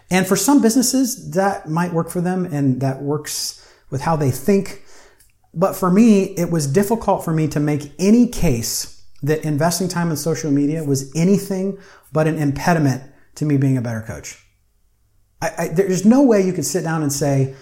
[0.09, 4.31] And for some businesses, that might work for them and that works with how they
[4.31, 4.83] think.
[5.53, 10.09] But for me, it was difficult for me to make any case that investing time
[10.09, 11.77] in social media was anything
[12.11, 13.03] but an impediment
[13.35, 14.43] to me being a better coach.
[15.41, 17.55] I, I, there's no way you could sit down and say,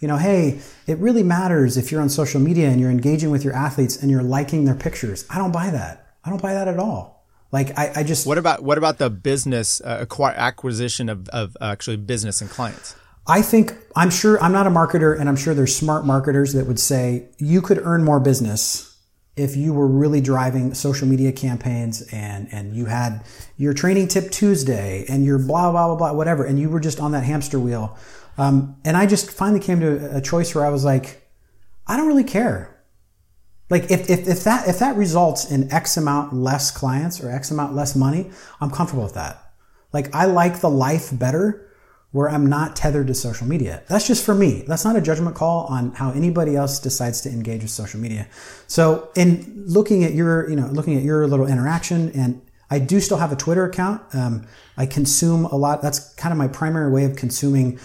[0.00, 3.44] you know, hey, it really matters if you're on social media and you're engaging with
[3.44, 5.24] your athletes and you're liking their pictures.
[5.30, 6.14] I don't buy that.
[6.24, 7.24] I don't buy that at all.
[7.52, 11.96] Like I, I just what about what about the business uh, acquisition of, of actually
[11.96, 12.96] business and clients?
[13.26, 16.66] I think I'm sure I'm not a marketer, and I'm sure there's smart marketers that
[16.66, 18.93] would say you could earn more business
[19.36, 23.24] if you were really driving social media campaigns and and you had
[23.56, 27.00] your training tip Tuesday and your blah blah blah blah whatever, and you were just
[27.00, 27.96] on that hamster wheel.
[28.38, 31.28] Um, and I just finally came to a choice where I was like,
[31.86, 32.70] I don't really care.
[33.70, 37.50] Like if, if, if that if that results in X amount less clients or X
[37.50, 39.52] amount less money, I'm comfortable with that.
[39.92, 41.63] Like I like the life better
[42.14, 43.82] where I'm not tethered to social media.
[43.88, 44.62] That's just for me.
[44.68, 48.28] That's not a judgment call on how anybody else decides to engage with social media.
[48.68, 53.00] So in looking at your, you know, looking at your little interaction and I do
[53.00, 54.00] still have a Twitter account.
[54.14, 54.46] Um,
[54.76, 55.82] I consume a lot.
[55.82, 57.80] That's kind of my primary way of consuming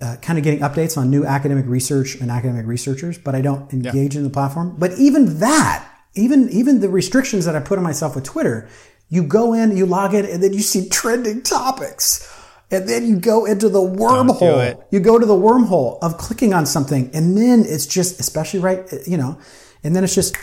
[0.00, 3.72] uh, kind of getting updates on new academic research and academic researchers, but I don't
[3.72, 4.18] engage yeah.
[4.18, 4.76] in the platform.
[4.78, 8.68] But even that, even even the restrictions that I put on myself with Twitter,
[9.08, 12.39] you go in, you log in, and then you see trending topics.
[12.70, 14.82] And then you go into the wormhole.
[14.90, 18.88] You go to the wormhole of clicking on something, and then it's just, especially right,
[19.06, 19.38] you know,
[19.82, 20.36] and then it's just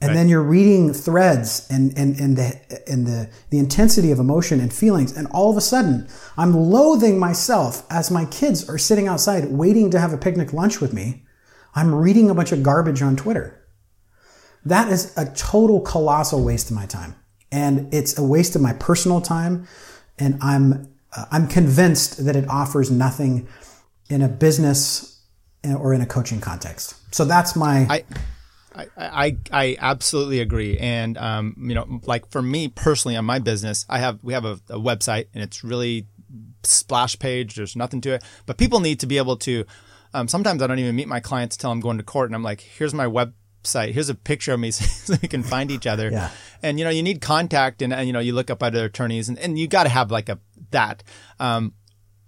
[0.00, 0.14] and right.
[0.14, 4.72] then you're reading threads and, and, and, the, and the, the intensity of emotion and
[4.72, 5.16] feelings.
[5.16, 9.90] And all of a sudden, I'm loathing myself as my kids are sitting outside waiting
[9.90, 11.24] to have a picnic lunch with me.
[11.74, 13.66] I'm reading a bunch of garbage on Twitter.
[14.64, 17.16] That is a total colossal waste of my time.
[17.50, 19.66] And it's a waste of my personal time.
[20.16, 23.48] And I'm, uh, I'm convinced that it offers nothing
[24.10, 25.22] in a business
[25.64, 26.94] or in a coaching context.
[27.14, 27.86] So that's my.
[27.88, 28.04] I-
[28.78, 30.78] I, I, I absolutely agree.
[30.78, 34.44] And, um, you know, like for me personally on my business, I have, we have
[34.44, 36.06] a, a website and it's really
[36.62, 37.56] splash page.
[37.56, 39.64] There's nothing to it, but people need to be able to,
[40.14, 42.44] um, sometimes I don't even meet my clients until I'm going to court and I'm
[42.44, 43.90] like, here's my website.
[43.92, 46.10] Here's a picture of me so we can find each other.
[46.10, 46.30] Yeah.
[46.62, 49.28] And, you know, you need contact and, and you know, you look up other attorneys
[49.28, 50.38] and, and you got to have like a,
[50.70, 51.02] that.
[51.38, 51.74] Um,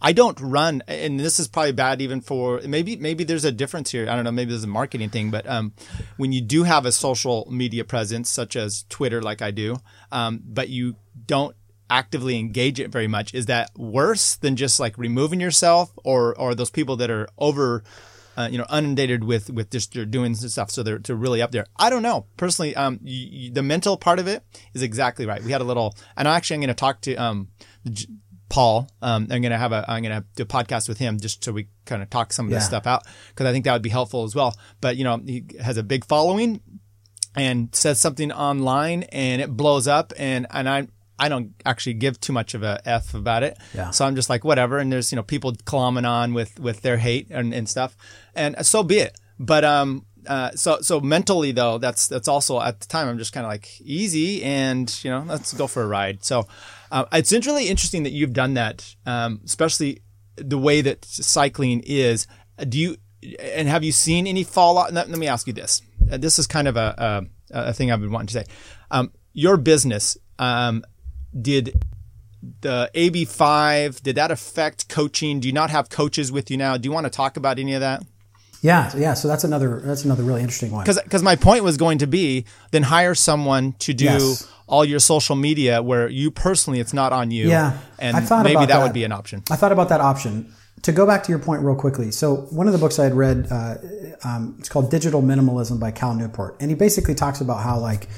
[0.03, 3.91] I don't run, and this is probably bad even for maybe maybe there's a difference
[3.91, 4.09] here.
[4.09, 4.33] I don't know.
[4.33, 5.75] Maybe there's a marketing thing, but um,
[6.17, 9.77] when you do have a social media presence such as Twitter, like I do,
[10.11, 11.55] um, but you don't
[11.91, 16.55] actively engage it very much, is that worse than just like removing yourself, or or
[16.55, 17.85] those people that are over
[18.37, 21.51] uh, you know, inundated with with just they're doing stuff, so they're, they're really up
[21.51, 21.67] there.
[21.77, 22.75] I don't know personally.
[22.75, 25.43] Um, the mental part of it is exactly right.
[25.43, 27.49] We had a little, and actually, I'm going to talk to um,
[28.51, 28.91] Paul.
[29.01, 31.53] Um, I'm going to have a, I'm to do a podcast with him just so
[31.53, 33.89] we kind of talk some of this stuff out because I think that would be
[33.89, 34.55] helpful as well.
[34.83, 36.61] But, you know, he has a big following
[37.35, 42.21] and says something online and it blows up and, and I, I don't actually give
[42.21, 43.57] too much of a F about it.
[43.73, 43.91] Yeah.
[43.91, 44.79] So I'm just like, whatever.
[44.79, 47.97] And there's, you know, people climbing on with, with their hate and, and stuff.
[48.35, 49.17] And so be it.
[49.39, 53.33] But, um, uh, so so mentally though, that's that's also at the time I'm just
[53.33, 56.23] kind of like easy and you know let's go for a ride.
[56.25, 56.47] So
[56.91, 60.03] uh, it's really interesting that you've done that, um, especially
[60.37, 62.27] the way that cycling is.
[62.69, 62.97] Do you
[63.41, 64.93] and have you seen any fallout?
[64.93, 65.83] Let, me ask you this.
[66.11, 68.45] Uh, this is kind of a, a, a thing I've been wanting to say.
[68.91, 70.83] Um, your business um,
[71.39, 71.85] did
[72.63, 75.41] the AB5 did that affect coaching?
[75.41, 76.77] Do you not have coaches with you now?
[76.77, 78.03] Do you want to talk about any of that?
[78.63, 79.15] Yeah, yeah.
[79.15, 80.85] So that's another that's another really interesting one.
[80.85, 84.53] Because because my point was going to be then hire someone to do Yes.
[84.71, 87.49] All your social media where you personally it's not on you.
[87.49, 88.83] Yeah, and I thought maybe about that, that.
[88.85, 89.43] would be an option.
[89.51, 90.55] I thought about that option.
[90.85, 93.13] To go back to your point real quickly, so one of the books I had
[93.13, 93.75] read, uh,
[94.25, 98.09] um, it's called Digital Minimalism by Cal Newport, and he basically talks about how like,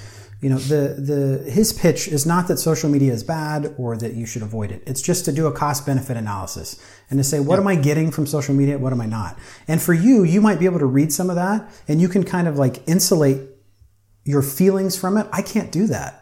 [0.40, 4.12] you know, the the his pitch is not that social media is bad or that
[4.12, 4.84] you should avoid it.
[4.86, 8.12] It's just to do a cost benefit analysis and to say what am I getting
[8.12, 9.36] from social media, what am I not.
[9.66, 12.22] And for you, you might be able to read some of that, and you can
[12.22, 13.40] kind of like insulate
[14.24, 15.26] your feelings from it.
[15.32, 16.21] I can't do that.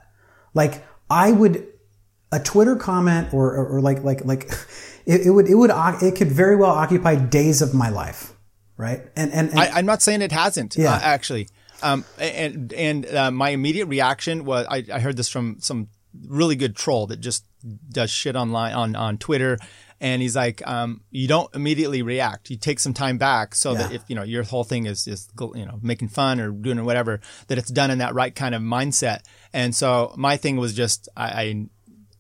[0.55, 1.67] Like I would
[2.33, 4.45] a Twitter comment or, or, or like like like
[5.07, 5.71] it, it would it would
[6.03, 8.35] it could very well occupy days of my life,
[8.77, 9.03] right?
[9.17, 10.77] And and, and I, I'm not saying it hasn't.
[10.77, 10.95] Yeah.
[10.95, 11.49] uh, actually.
[11.83, 15.89] Um, and and uh, my immediate reaction was I, I heard this from some
[16.27, 17.45] really good troll that just
[17.89, 19.59] does shit online on on Twitter,
[20.01, 22.51] and he's like, um, you don't immediately react.
[22.51, 25.29] You take some time back so that if you know your whole thing is is
[25.39, 28.63] you know making fun or doing whatever, that it's done in that right kind of
[28.63, 29.21] mindset.
[29.53, 31.67] And so my thing was just I, I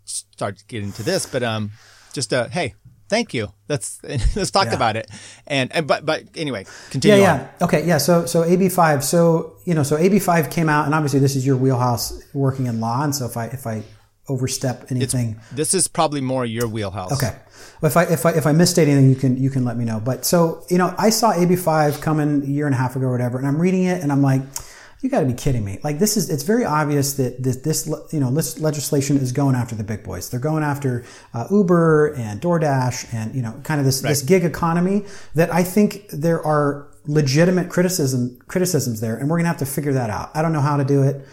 [0.04, 1.70] start getting to this, but um,
[2.12, 2.74] just uh, hey.
[3.08, 3.52] Thank you.
[3.68, 3.98] Let's
[4.36, 4.74] let's talk Yeah.
[4.76, 5.10] about it.
[5.48, 7.16] And, and but but anyway, yeah, continue.
[7.16, 7.20] on.
[7.40, 7.48] yeah.
[7.60, 7.98] Okay, yeah.
[7.98, 9.02] So so AB five.
[9.02, 12.66] So you know, so AB five came out, and obviously this is your wheelhouse working
[12.66, 13.82] in law, and so if I if I
[14.28, 17.12] overstep anything, This is probably more your wheelhouse.
[17.12, 17.36] Okay.
[17.82, 19.98] If I if I if I misstate anything, you can you can let me know.
[19.98, 23.06] But so you know, I saw AB five coming a year and a half ago
[23.06, 24.42] or whatever, and I'm reading it, and I'm like,
[25.02, 25.78] you got to be kidding me!
[25.82, 29.54] Like this is it's very obvious that this, this you know this legislation is going
[29.54, 30.28] after the big boys.
[30.30, 34.44] They're going after uh, Uber and DoorDash and you know kind of this this gig
[34.44, 39.66] economy that I think there are legitimate criticism criticisms there, and we're gonna have to
[39.66, 40.30] figure that out.
[40.34, 41.26] I don't know how to do it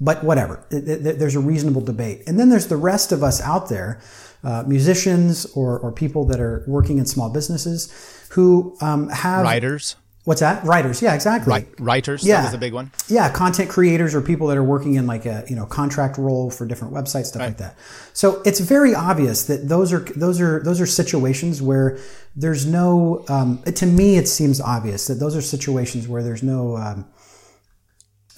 [0.00, 0.64] but whatever.
[0.70, 2.22] It- it- there's a reasonable debate.
[2.28, 3.98] And then there's the rest of us out there,
[4.44, 7.88] uh, musicians or, or people that are working in small businesses
[8.30, 9.42] who um, have.
[9.42, 9.96] Writers,
[10.28, 10.62] What's that?
[10.62, 11.00] Writers.
[11.00, 11.50] Yeah, exactly.
[11.50, 11.66] right?
[11.80, 12.22] Writers.
[12.22, 12.42] Yeah.
[12.42, 12.92] That was a big one.
[13.08, 16.50] Yeah, content creators or people that are working in like a you know contract role
[16.50, 17.78] for different websites, stuff like that.
[18.12, 21.96] So it's very obvious that those are those are those are situations where
[22.36, 23.24] there's no.
[23.30, 26.76] Um, to me, it seems obvious that those are situations where there's no.
[26.76, 27.06] Um,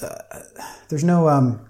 [0.01, 0.15] uh,
[0.91, 1.29] there's no.
[1.29, 1.69] Um,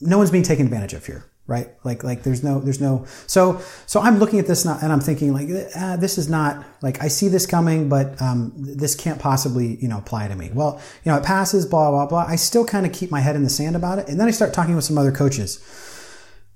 [0.00, 1.68] no one's being taken advantage of here right?
[1.84, 5.34] Like like there's no there's no so so i'm looking at this and i'm thinking
[5.34, 9.76] like ah, this is not like i see this coming but um, this can't possibly
[9.76, 10.50] you know apply to me.
[10.54, 12.24] Well you know it passes blah blah blah.
[12.26, 14.30] I still kind of keep my head in the sand about it and then i
[14.30, 15.60] start talking with some other coaches.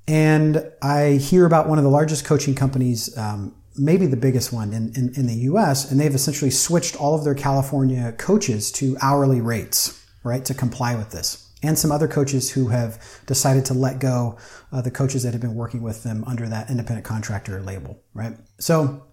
[0.07, 4.73] And i hear about one of the largest coaching companies um, maybe the biggest one
[4.73, 8.97] in, in, in the us and they've essentially switched all of their california coaches to
[9.01, 13.75] hourly rates right to comply with this and some other coaches who have decided to
[13.75, 14.39] let go
[14.73, 18.37] uh, the coaches that have been working with them under that independent contractor label, right?
[18.59, 19.05] So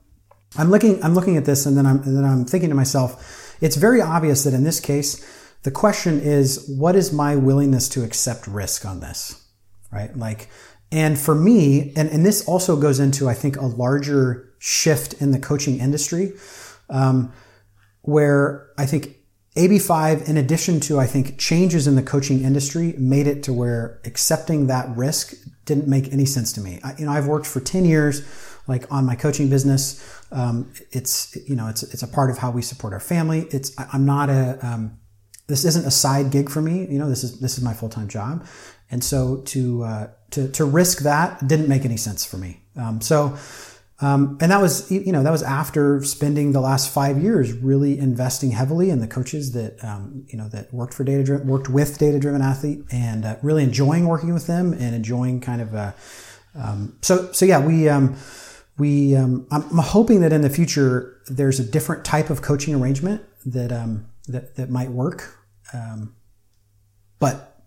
[0.57, 3.57] I'm looking, I'm looking at this, and then I'm, and then I'm thinking to myself,
[3.61, 5.25] it's very obvious that in this case,
[5.63, 9.43] the question is, what is my willingness to accept risk on this,
[9.91, 10.15] right?
[10.15, 10.49] Like,
[10.91, 15.31] and for me, and, and this also goes into, I think, a larger shift in
[15.31, 16.33] the coaching industry,
[16.89, 17.33] um,
[18.01, 19.17] where I think
[19.55, 24.01] AB5, in addition to, I think, changes in the coaching industry, made it to where
[24.03, 26.79] accepting that risk didn't make any sense to me.
[26.83, 28.21] I, you know, I've worked for 10 years,
[28.67, 30.21] like on my coaching business.
[30.31, 33.47] Um, it's, you know, it's, it's a part of how we support our family.
[33.51, 34.99] It's, I'm not a, um,
[35.47, 36.85] this isn't a side gig for me.
[36.87, 38.45] You know, this is, this is my full-time job.
[38.91, 42.61] And so to, uh, to, to risk that didn't make any sense for me.
[42.75, 43.37] Um, so,
[44.01, 47.97] um, and that was, you know, that was after spending the last five years really
[47.97, 51.97] investing heavily in the coaches that, um, you know, that worked for data worked with
[51.97, 55.91] data driven athlete and uh, really enjoying working with them and enjoying kind of, uh,
[56.55, 58.15] um, so, so yeah, we, um,
[58.77, 62.75] we, um, I'm, I'm, hoping that in the future there's a different type of coaching
[62.75, 65.37] arrangement that, um, that, that might work.
[65.73, 66.15] Um
[67.19, 67.63] But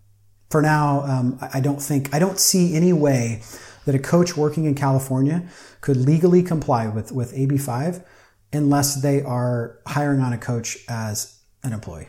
[0.49, 3.41] for now, um I don't think, I don't see any way
[3.89, 5.41] that a coach working in California
[5.81, 8.05] could legally comply with, with AB5
[8.53, 12.07] unless they are hiring on a coach as an employee.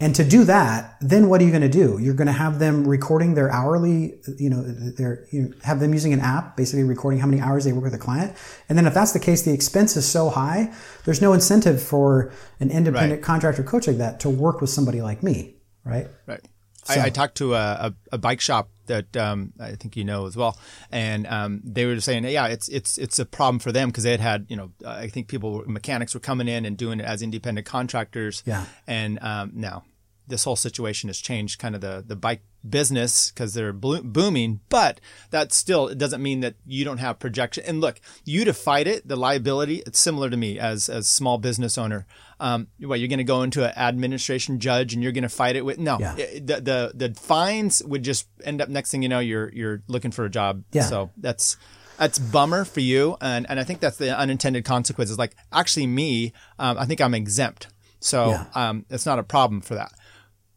[0.00, 1.96] And to do that, then what are you going to do?
[1.98, 5.94] You're going to have them recording their hourly, you know, their, you know, have them
[5.94, 8.36] using an app, basically recording how many hours they work with a client.
[8.68, 10.74] And then if that's the case, the expense is so high,
[11.06, 13.22] there's no incentive for an independent right.
[13.22, 15.54] contractor coach like that to work with somebody like me,
[15.86, 16.06] right?
[16.26, 16.44] Right.
[16.84, 17.00] So.
[17.00, 20.26] I, I, talked to a, a, a, bike shop that um, I think you know
[20.26, 20.58] as well,
[20.90, 24.10] and um, they were saying, yeah, it's it's it's a problem for them because they
[24.10, 27.22] had had you know I think people mechanics were coming in and doing it as
[27.22, 29.84] independent contractors, yeah, and um, now
[30.26, 35.00] this whole situation has changed kind of the the bike business because they're booming, but
[35.30, 37.64] that still it doesn't mean that you don't have projection.
[37.66, 41.38] And look, you to fight it, the liability, it's similar to me as as small
[41.38, 42.06] business owner.
[42.40, 45.56] Um, what you're going to go into an administration judge and you're going to fight
[45.56, 46.14] it with no yeah.
[46.14, 50.10] the, the the fines would just end up next thing you know you're you're looking
[50.10, 50.64] for a job.
[50.72, 50.82] Yeah.
[50.82, 51.56] So that's
[51.98, 55.18] that's bummer for you, and and I think that's the unintended consequences.
[55.18, 57.68] Like actually, me, um, I think I'm exempt,
[58.00, 58.46] so yeah.
[58.54, 59.92] um, it's not a problem for that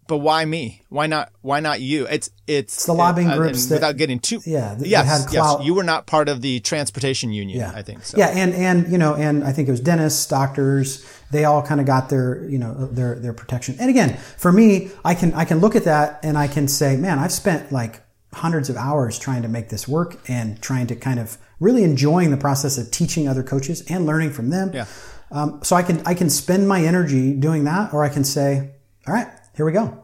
[0.08, 0.84] but why me?
[0.90, 1.32] Why not?
[1.42, 2.06] Why not you?
[2.08, 5.58] It's it's, it's the lobbying uh, groups that, without getting too yeah that, yes, yes
[5.62, 7.74] you were not part of the transportation union yeah.
[7.76, 8.18] I think so.
[8.18, 11.82] yeah and and you know and I think it was dentists doctors they all kind
[11.82, 15.44] of got their you know their their protection and again for me I can I
[15.44, 18.02] can look at that and I can say man I've spent like
[18.34, 22.32] hundreds of hours trying to make this work and trying to kind of really enjoying
[22.32, 24.86] the process of teaching other coaches and learning from them yeah
[25.32, 28.72] um, so I can I can spend my energy doing that or I can say
[29.06, 30.04] all right here we go.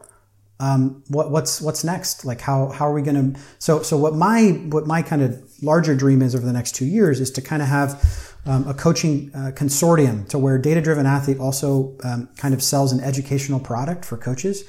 [0.59, 2.25] Um, what, what's what's next?
[2.25, 3.39] Like how how are we going to?
[3.59, 6.85] So so what my what my kind of larger dream is over the next two
[6.85, 11.05] years is to kind of have um, a coaching uh, consortium to where data driven
[11.05, 14.63] athlete also um, kind of sells an educational product for coaches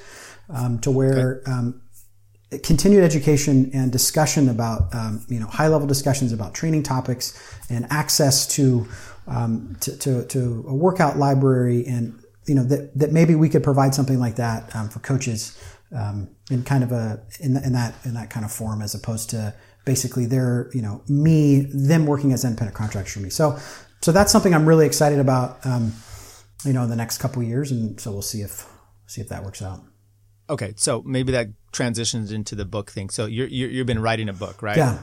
[0.49, 1.41] um, to where.
[1.45, 1.81] Um,
[2.63, 7.33] continued education and discussion about um, you know high level discussions about training topics
[7.69, 8.87] and access to,
[9.81, 12.17] to, to, to a workout library and
[12.47, 15.57] you know that, that maybe we could provide something like that um, for coaches
[15.95, 19.29] um, in kind of a in, in that in that kind of form as opposed
[19.31, 19.53] to
[19.85, 23.29] basically they're you know me them working as independent contractors for me.
[23.29, 23.57] So
[24.01, 25.93] so that's something i'm really excited about um,
[26.63, 28.67] you know in the next couple years and so we'll see if
[29.07, 29.81] see if that works out.
[30.49, 33.09] Okay so maybe that transitions into the book thing.
[33.09, 34.77] So you're, you have been writing a book right?
[34.77, 34.99] Yeah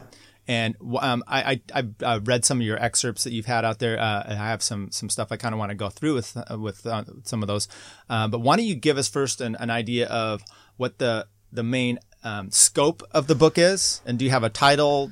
[0.48, 3.98] and um, I, I I read some of your excerpts that you've had out there.
[3.98, 6.58] Uh, I have some some stuff I kind of want to go through with uh,
[6.58, 7.68] with uh, some of those.
[8.10, 10.42] Uh, but why don't you give us first an, an idea of
[10.76, 14.50] what the the main um, scope of the book is, and do you have a
[14.50, 15.10] title,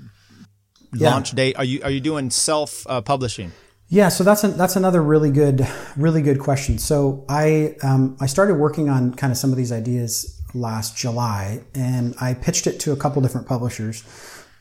[0.93, 1.11] yeah.
[1.11, 1.57] launch date?
[1.57, 3.53] Are you are you doing self uh, publishing?
[3.88, 5.66] Yeah, so that's an, that's another really good
[5.97, 6.79] really good question.
[6.79, 11.62] So I um, I started working on kind of some of these ideas last July,
[11.75, 14.05] and I pitched it to a couple different publishers.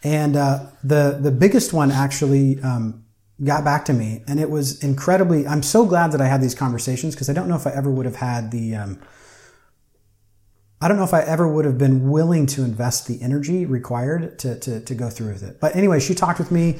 [0.04, 3.06] And uh, the the biggest one actually um,
[3.44, 5.46] got back to me, and it was incredibly.
[5.46, 7.92] I'm so glad that I had these conversations because I don't know if I ever
[7.92, 8.76] would have had the.
[8.76, 9.00] Um,
[10.82, 14.40] I don't know if I ever would have been willing to invest the energy required
[14.40, 15.60] to, to, to go through with it.
[15.60, 16.80] But anyway, she talked with me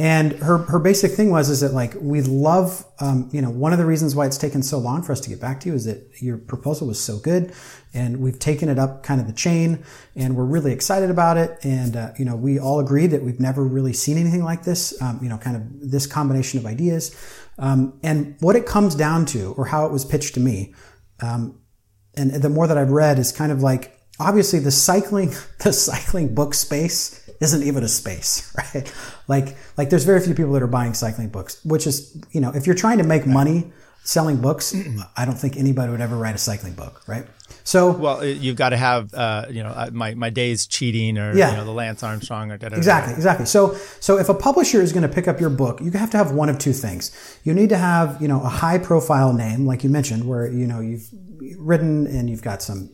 [0.00, 3.72] and her, her basic thing was, is that like, we love, um, you know, one
[3.72, 5.74] of the reasons why it's taken so long for us to get back to you
[5.74, 7.52] is that your proposal was so good
[7.92, 9.84] and we've taken it up kind of the chain
[10.16, 11.58] and we're really excited about it.
[11.64, 15.00] And, uh, you know, we all agree that we've never really seen anything like this,
[15.02, 17.14] um, you know, kind of this combination of ideas.
[17.58, 20.72] Um, and what it comes down to or how it was pitched to me,
[21.20, 21.59] um,
[22.16, 26.34] and the more that I've read is kind of like, obviously the cycling, the cycling
[26.34, 28.92] book space isn't even a space, right?
[29.28, 32.50] Like, like there's very few people that are buying cycling books, which is, you know,
[32.54, 33.72] if you're trying to make money
[34.04, 34.74] selling books,
[35.16, 37.26] I don't think anybody would ever write a cycling book, right?
[37.64, 41.36] So well, you've got to have uh, you know uh, my my days cheating or
[41.36, 41.50] yeah.
[41.50, 43.46] you know the Lance Armstrong or da, da, da, exactly exactly.
[43.46, 46.16] So so if a publisher is going to pick up your book, you have to
[46.16, 47.10] have one of two things.
[47.44, 50.66] You need to have you know a high profile name, like you mentioned, where you
[50.66, 51.08] know you've
[51.58, 52.90] written and you've got some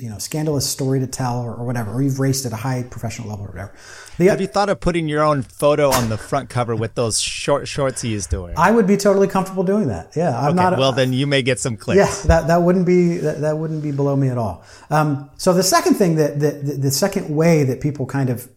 [0.00, 2.82] you know scandalous story to tell or, or whatever, or you've raced at a high
[2.82, 3.74] professional level or whatever.
[4.18, 7.20] The, Have you thought of putting your own photo on the front cover with those
[7.20, 8.54] short shorts he used to wear?
[8.56, 10.16] I would be totally comfortable doing that.
[10.16, 10.78] Yeah, I'm okay, not.
[10.78, 11.98] Well, then you may get some clicks.
[11.98, 14.64] Yeah, that, that wouldn't be that, that wouldn't be below me at all.
[14.90, 18.48] Um, so the second thing that, that the, the second way that people kind of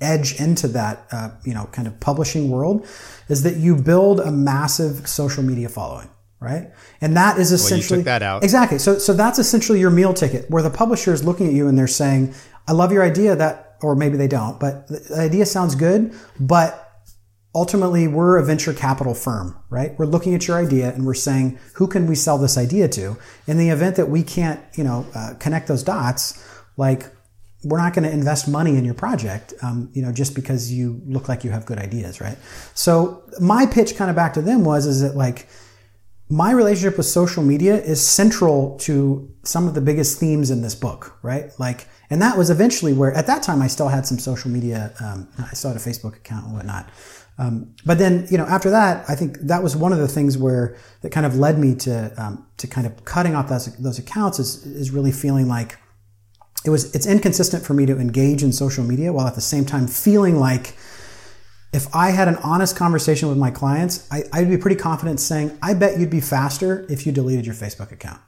[0.00, 2.86] edge into that uh, you know kind of publishing world
[3.28, 6.08] is that you build a massive social media following
[6.42, 6.70] right?
[7.00, 8.78] And that is essentially well, that out exactly.
[8.78, 11.78] So so that's essentially your meal ticket, where the publisher is looking at you and
[11.78, 12.34] they're saying,
[12.68, 16.82] "I love your idea," that or maybe they don't, but the idea sounds good, but
[17.54, 19.98] ultimately we're a venture capital firm, right?
[19.98, 23.16] We're looking at your idea and we're saying, who can we sell this idea to?
[23.46, 26.42] In the event that we can't, you know, uh, connect those dots,
[26.76, 27.04] like
[27.64, 31.00] we're not going to invest money in your project, um, you know, just because you
[31.04, 32.38] look like you have good ideas, right?
[32.74, 35.46] So my pitch kind of back to them was, is that like
[36.32, 40.74] my relationship with social media is central to some of the biggest themes in this
[40.74, 41.50] book, right?
[41.58, 44.94] Like, and that was eventually where, at that time, I still had some social media.
[44.98, 46.88] Um, I still had a Facebook account and whatnot.
[47.36, 50.38] Um, but then, you know, after that, I think that was one of the things
[50.38, 53.98] where that kind of led me to um, to kind of cutting off those those
[53.98, 55.76] accounts is is really feeling like
[56.64, 59.66] it was it's inconsistent for me to engage in social media while at the same
[59.66, 60.76] time feeling like
[61.72, 65.56] if I had an honest conversation with my clients, I, would be pretty confident saying,
[65.62, 68.20] I bet you'd be faster if you deleted your Facebook account.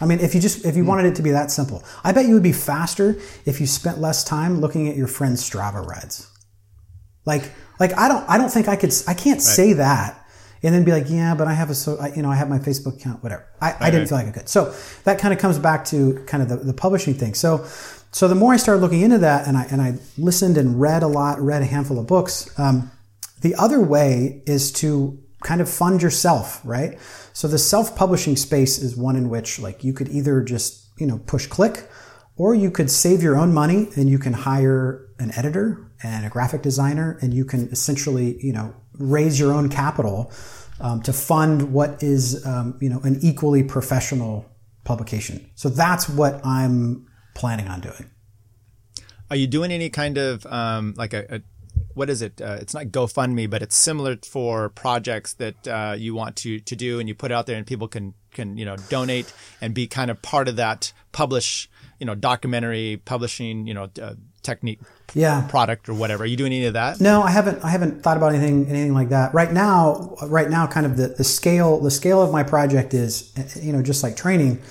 [0.00, 0.88] I mean, if you just, if you hmm.
[0.88, 3.98] wanted it to be that simple, I bet you would be faster if you spent
[4.00, 6.28] less time looking at your friend's Strava rides.
[7.24, 9.42] Like, like I don't, I don't think I could, I can't right.
[9.42, 10.24] say that
[10.62, 12.48] and then be like, yeah, but I have a, so, I, you know, I have
[12.48, 13.46] my Facebook account, whatever.
[13.60, 14.48] I, I didn't feel like I could.
[14.48, 17.34] So that kind of comes back to kind of the, the publishing thing.
[17.34, 17.66] So,
[18.10, 21.02] so the more I started looking into that, and I and I listened and read
[21.02, 22.48] a lot, read a handful of books.
[22.58, 22.90] Um,
[23.40, 26.98] the other way is to kind of fund yourself, right?
[27.32, 31.18] So the self-publishing space is one in which like you could either just you know
[31.26, 31.88] push click,
[32.36, 36.30] or you could save your own money and you can hire an editor and a
[36.30, 40.32] graphic designer, and you can essentially you know raise your own capital
[40.80, 44.46] um, to fund what is um, you know an equally professional
[44.84, 45.50] publication.
[45.54, 47.07] So that's what I'm
[47.38, 48.10] planning on doing.
[49.30, 51.40] Are you doing any kind of um, like a, a,
[51.94, 52.40] what is it?
[52.40, 56.76] Uh, it's not GoFundMe, but it's similar for projects that uh, you want to to
[56.76, 59.86] do, and you put out there, and people can can you know donate and be
[59.86, 61.68] kind of part of that publish
[61.98, 64.80] you know documentary publishing you know uh, technique
[65.14, 68.02] yeah product or whatever are you doing any of that no i haven't i haven't
[68.02, 71.80] thought about anything anything like that right now right now kind of the, the scale
[71.80, 74.62] the scale of my project is you know just like training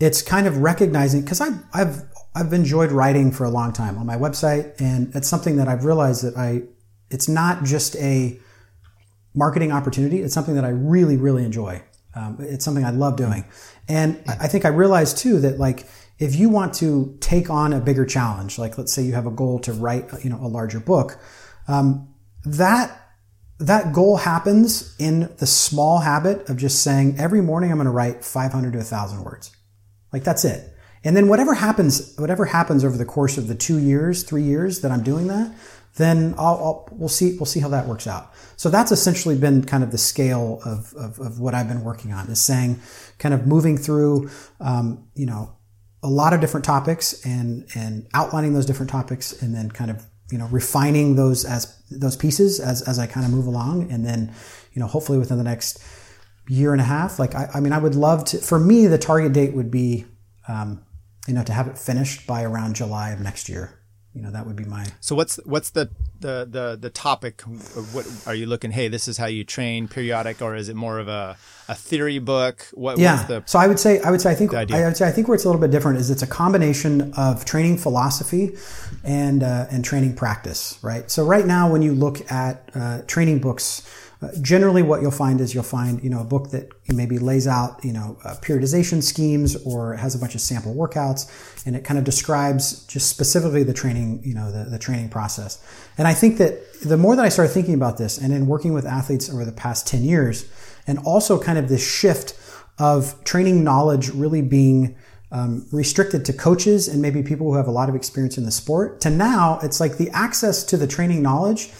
[0.00, 2.02] it's kind of recognizing because I've, I've
[2.34, 5.84] I've enjoyed writing for a long time on my website, and it's something that I've
[5.84, 6.62] realized that I
[7.10, 8.38] it's not just a
[9.34, 10.22] marketing opportunity.
[10.22, 11.82] It's something that I really really enjoy.
[12.14, 13.44] Um, it's something I love doing,
[13.88, 15.86] and I think I realized too that like
[16.18, 19.30] if you want to take on a bigger challenge, like let's say you have a
[19.30, 21.18] goal to write you know a larger book,
[21.66, 23.08] um, that
[23.58, 27.90] that goal happens in the small habit of just saying every morning I'm going to
[27.90, 29.50] write 500 to 1,000 words.
[30.12, 30.74] Like that's it.
[31.04, 34.80] And then whatever happens, whatever happens over the course of the two years, three years
[34.80, 35.54] that I'm doing that,
[35.96, 38.32] then I'll, I'll, we'll see we'll see how that works out.
[38.56, 42.12] So that's essentially been kind of the scale of, of, of what I've been working
[42.12, 42.80] on is saying,
[43.18, 44.30] kind of moving through,
[44.60, 45.56] um, you know,
[46.02, 50.06] a lot of different topics and and outlining those different topics, and then kind of
[50.30, 54.04] you know refining those as those pieces as as I kind of move along, and
[54.04, 54.32] then
[54.72, 55.82] you know hopefully within the next
[56.48, 57.18] year and a half.
[57.18, 60.06] Like, I, I mean, I would love to, for me, the target date would be,
[60.48, 60.84] um,
[61.26, 63.74] you know, to have it finished by around July of next year.
[64.14, 64.84] You know, that would be my.
[65.00, 67.42] So what's, what's the, the, the, the topic?
[67.42, 68.72] What are you looking?
[68.72, 71.36] Hey, this is how you train periodic, or is it more of a,
[71.68, 72.66] a theory book?
[72.72, 73.22] What, yeah.
[73.24, 75.28] The, so I would say, I would say, I think, I would say, I think
[75.28, 78.56] where it's a little bit different is it's a combination of training philosophy
[79.04, 81.08] and, uh, and training practice, right?
[81.10, 83.88] So right now, when you look at, uh, training books,
[84.20, 87.46] uh, generally, what you'll find is you'll find you know a book that maybe lays
[87.46, 91.84] out you know uh, periodization schemes or has a bunch of sample workouts, and it
[91.84, 95.64] kind of describes just specifically the training you know the, the training process.
[95.96, 98.72] And I think that the more that I started thinking about this, and in working
[98.72, 100.50] with athletes over the past ten years,
[100.88, 102.34] and also kind of this shift
[102.80, 104.96] of training knowledge really being
[105.30, 108.50] um, restricted to coaches and maybe people who have a lot of experience in the
[108.50, 111.70] sport to now it's like the access to the training knowledge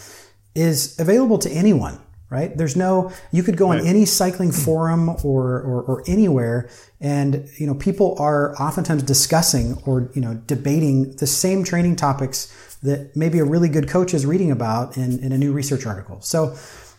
[0.53, 2.55] is available to anyone right?
[2.55, 3.81] There's no, you could go right.
[3.81, 6.69] on any cycling forum or, or, or, anywhere
[7.01, 12.77] and, you know, people are oftentimes discussing or, you know, debating the same training topics
[12.83, 16.21] that maybe a really good coach is reading about in, in a new research article.
[16.21, 16.55] So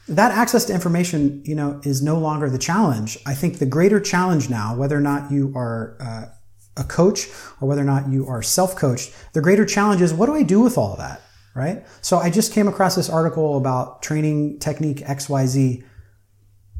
[0.09, 3.19] that access to information, you know, is no longer the challenge.
[3.27, 6.25] I think the greater challenge now, whether or not you are uh,
[6.77, 7.29] a coach
[7.61, 10.61] or whether or not you are self-coached, the greater challenge is what do I do
[10.61, 11.23] with all of that?
[11.55, 11.85] Right?
[12.01, 15.85] So I just came across this article about training technique XYZ.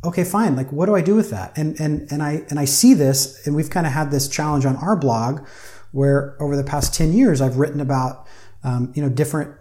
[0.05, 0.57] Okay, fine.
[0.57, 1.57] Like, what do I do with that?
[1.57, 4.65] And, and, and I, and I see this, and we've kind of had this challenge
[4.65, 5.47] on our blog
[5.93, 8.27] where over the past 10 years, I've written about,
[8.63, 9.55] um, you know, different,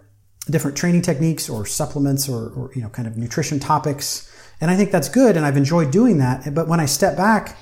[0.48, 4.32] different training techniques or supplements or, or, you know, kind of nutrition topics.
[4.60, 5.36] And I think that's good.
[5.36, 6.54] And I've enjoyed doing that.
[6.54, 7.58] But when I step back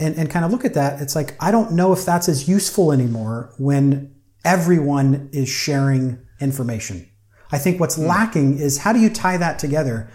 [0.00, 2.48] and, and kind of look at that, it's like, I don't know if that's as
[2.48, 4.14] useful anymore when
[4.44, 7.08] everyone is sharing information.
[7.50, 8.06] I think what's mm.
[8.06, 10.08] lacking is how do you tie that together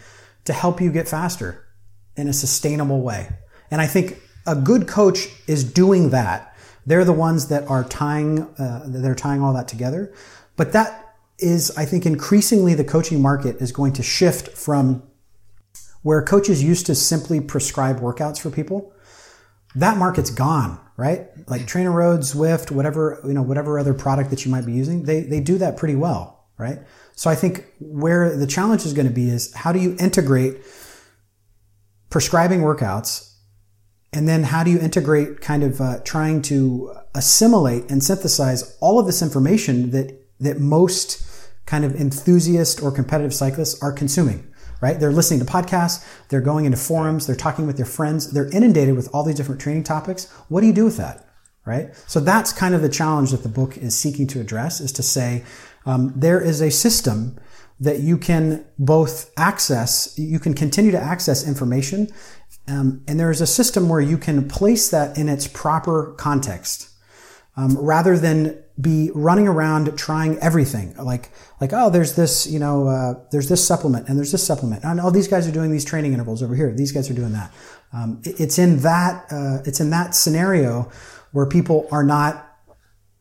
[0.46, 1.66] to help you get faster
[2.16, 3.30] in a sustainable way?
[3.72, 6.56] And I think a good coach is doing that.
[6.86, 10.14] They're the ones that are tying, uh, they're tying all that together.
[10.56, 15.04] But that is, I think, increasingly the coaching market is going to shift from
[16.04, 18.94] where coaches used to simply prescribe workouts for people.
[19.76, 21.28] That market's gone right?
[21.48, 25.22] Like TrainerRoad, Zwift, whatever, you know, whatever other product that you might be using, they,
[25.22, 26.80] they do that pretty well, right?
[27.16, 30.58] So I think where the challenge is going to be is how do you integrate
[32.10, 33.34] prescribing workouts
[34.12, 39.00] and then how do you integrate kind of uh, trying to assimilate and synthesize all
[39.00, 41.26] of this information that, that most
[41.66, 44.53] kind of enthusiast or competitive cyclists are consuming?
[44.84, 45.00] Right?
[45.00, 48.98] They're listening to podcasts, they're going into forums, they're talking with their friends, they're inundated
[48.98, 50.30] with all these different training topics.
[50.50, 51.26] What do you do with that?
[51.66, 51.96] Right?
[52.06, 55.02] So that's kind of the challenge that the book is seeking to address is to
[55.02, 55.46] say,
[55.86, 57.40] um, there is a system
[57.80, 62.10] that you can both access, you can continue to access information,
[62.68, 66.90] um, and there is a system where you can place that in its proper context.
[67.56, 70.96] Um, rather than be running around trying everything.
[70.98, 74.84] Like like oh there's this you know uh, there's this supplement and there's this supplement.
[74.84, 76.74] And oh these guys are doing these training intervals over here.
[76.74, 77.54] These guys are doing that.
[77.92, 80.92] Um, it, it's in that uh, it's in that scenario
[81.32, 82.50] where people are not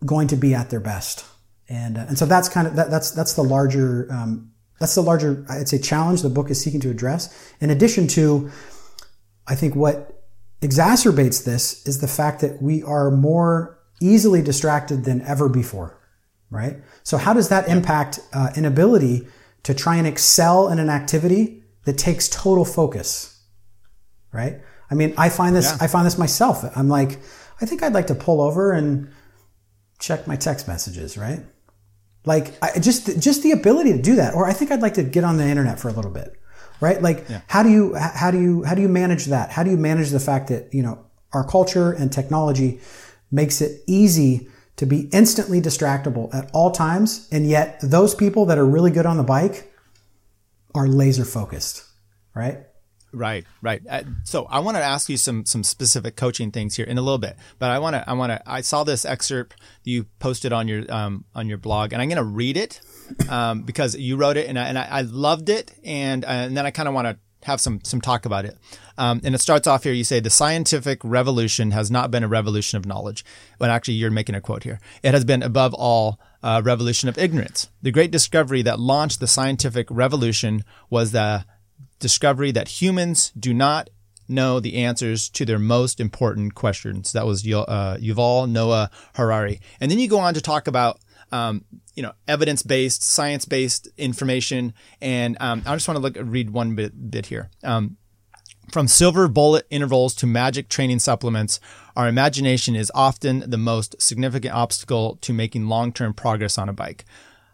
[0.04, 1.26] going to be at their best.
[1.68, 5.02] And uh, and so that's kind of that, that's that's the larger um, that's the
[5.02, 7.52] larger I'd say challenge the book is seeking to address.
[7.60, 8.50] In addition to
[9.46, 10.24] I think what
[10.60, 15.98] exacerbates this is the fact that we are more easily distracted than ever before,
[16.50, 16.76] right?
[17.02, 19.28] So how does that impact uh, an ability
[19.62, 23.40] to try and excel in an activity that takes total focus,
[24.32, 24.60] right?
[24.90, 25.78] I mean, I find this, yeah.
[25.80, 26.64] I find this myself.
[26.76, 27.20] I'm like,
[27.60, 29.10] I think I'd like to pull over and
[29.98, 31.40] check my text messages, right?
[32.24, 34.34] Like I, just, just the ability to do that.
[34.34, 36.34] Or I think I'd like to get on the internet for a little bit,
[36.80, 37.00] right?
[37.00, 37.40] Like yeah.
[37.46, 39.50] how do you, how do you, how do you manage that?
[39.50, 42.80] How do you manage the fact that, you know, our culture and technology
[43.32, 47.28] makes it easy to be instantly distractible at all times.
[47.32, 49.72] And yet those people that are really good on the bike
[50.74, 51.84] are laser focused,
[52.34, 52.58] right?
[53.14, 53.82] Right, right.
[53.88, 57.02] Uh, so I want to ask you some some specific coaching things here in a
[57.02, 59.54] little bit, but I want to I want to I saw this excerpt
[59.84, 62.80] you posted on your um on your blog, and I'm going to read it
[63.28, 66.64] um because you wrote it and I, and I, loved it, and uh, and then
[66.64, 68.56] I kind of want to have some some talk about it.
[68.98, 69.92] Um, and it starts off here.
[69.92, 73.24] You say the scientific revolution has not been a revolution of knowledge.
[73.58, 74.80] But actually, you're making a quote here.
[75.02, 77.68] It has been above all a revolution of ignorance.
[77.82, 81.44] The great discovery that launched the scientific revolution was the
[82.00, 83.88] discovery that humans do not
[84.28, 87.12] know the answers to their most important questions.
[87.12, 89.60] That was uh, Yuval Noah Harari.
[89.80, 90.98] And then you go on to talk about
[91.32, 91.64] um,
[91.94, 94.74] you know, evidence-based, science-based information.
[95.00, 97.50] And um, I just want to look read one bit, bit here.
[97.64, 97.96] Um,
[98.70, 101.60] from silver bullet intervals to magic training supplements,
[101.96, 107.04] our imagination is often the most significant obstacle to making long-term progress on a bike.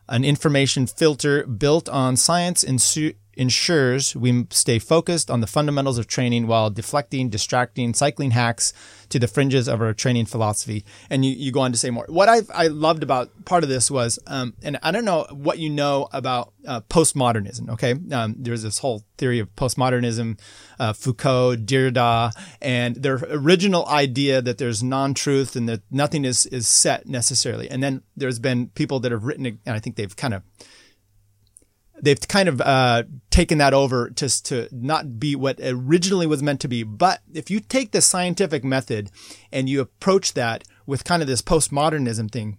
[0.08, 6.08] An information filter built on science ensu- ensures we stay focused on the fundamentals of
[6.08, 8.72] training while deflecting, distracting, cycling hacks
[9.08, 10.84] to the fringes of our training philosophy.
[11.08, 12.04] And you, you go on to say more.
[12.08, 15.58] What i I loved about part of this was, um, and I don't know what
[15.58, 17.70] you know about uh, postmodernism.
[17.70, 20.38] Okay, um, there's this whole theory of postmodernism,
[20.78, 26.66] uh, Foucault, Derrida, and their original idea that there's non-truth and that nothing is is
[26.66, 27.70] set necessarily.
[27.70, 30.42] And then there's been people that have written, and I think they've kind of
[32.02, 36.60] they've kind of uh, taken that over to to not be what originally was meant
[36.60, 36.82] to be.
[36.82, 39.10] But if you take the scientific method
[39.52, 42.58] and you approach that with kind of this postmodernism thing,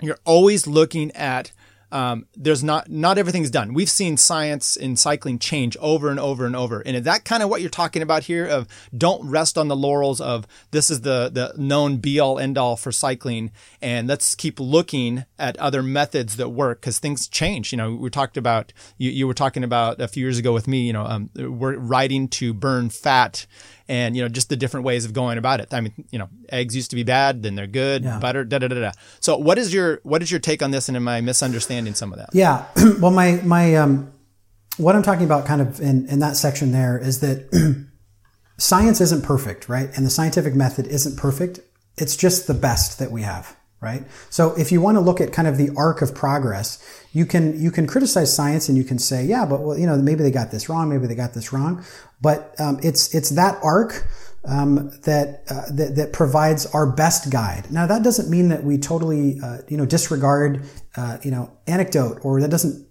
[0.00, 1.52] you're always looking at
[1.90, 3.74] um, there's not not everything's done.
[3.74, 7.42] We've seen science in cycling change over and over and over, and is that kind
[7.42, 8.46] of what you're talking about here?
[8.46, 8.66] Of
[8.96, 12.76] don't rest on the laurels of this is the the known be all end all
[12.76, 17.72] for cycling, and let's keep looking at other methods that work because things change.
[17.72, 20.68] You know, we talked about you, you were talking about a few years ago with
[20.68, 20.86] me.
[20.86, 23.46] You know, um, we're riding to burn fat
[23.88, 25.72] and you know just the different ways of going about it.
[25.72, 28.04] I mean, you know, eggs used to be bad, then they're good.
[28.04, 28.18] Yeah.
[28.18, 28.92] Butter, da da da da.
[29.20, 32.12] So, what is your what is your take on this, and am I misunderstanding some
[32.12, 32.30] of that?
[32.32, 32.66] Yeah,
[33.00, 34.12] well, my my um,
[34.76, 37.86] what I'm talking about, kind of in in that section there, is that
[38.58, 39.90] science isn't perfect, right?
[39.96, 41.60] And the scientific method isn't perfect.
[41.96, 44.04] It's just the best that we have right?
[44.30, 47.60] So if you want to look at kind of the arc of progress, you can
[47.60, 50.30] you can criticize science and you can say, yeah, but well, you know, maybe they
[50.30, 51.84] got this wrong, maybe they got this wrong,
[52.20, 54.06] but um, it's it's that arc.
[54.44, 57.70] Um, that, uh, that that provides our best guide.
[57.70, 60.64] Now that doesn't mean that we totally uh, you know disregard
[60.96, 62.87] uh, you know anecdote or that doesn't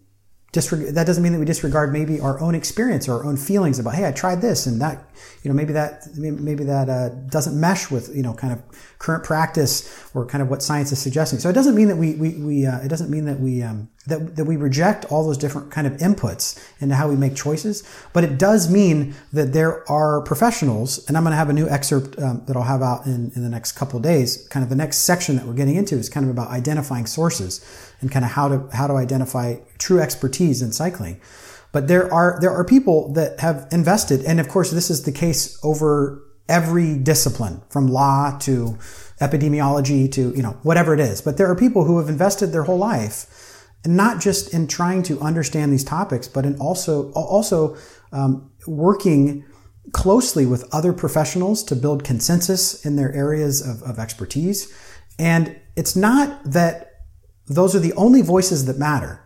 [0.54, 3.80] disreg- that doesn't mean that we disregard maybe our own experience or our own feelings
[3.80, 5.04] about hey I tried this and that
[5.43, 8.62] you know maybe that maybe that uh, doesn't mesh with you know kind of
[9.00, 11.39] current practice or kind of what science is suggesting.
[11.39, 13.89] So it doesn't mean that we we, we uh, it doesn't mean that we um,
[14.08, 17.84] that that we reject all those different kind of inputs into how we make choices,
[18.14, 21.68] but it does mean that there are professionals, and I'm going to have a new
[21.70, 24.48] excerpt um, that I'll have out in in the next couple days.
[24.48, 27.64] Kind of the next section that we're getting into is kind of about identifying sources
[28.02, 31.20] and kind of how to how to identify true expertise in cycling.
[31.72, 35.12] But there are there are people that have invested, and of course this is the
[35.12, 38.78] case over every discipline from law to
[39.20, 41.22] epidemiology to, you know, whatever it is.
[41.22, 45.20] But there are people who have invested their whole life, not just in trying to
[45.20, 47.76] understand these topics, but in also, also
[48.12, 49.43] um, working
[49.91, 54.74] closely with other professionals to build consensus in their areas of, of expertise.
[55.18, 56.97] And it's not that
[57.48, 59.24] those are the only voices that matter,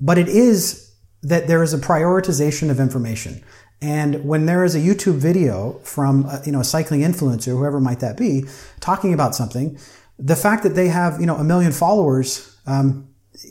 [0.00, 0.92] but it is
[1.22, 3.42] that there is a prioritization of information.
[3.80, 7.80] And when there is a YouTube video from a, you know a cycling influencer, whoever
[7.80, 8.44] might that be,
[8.80, 9.78] talking about something,
[10.18, 13.08] the fact that they have you know a million followers um,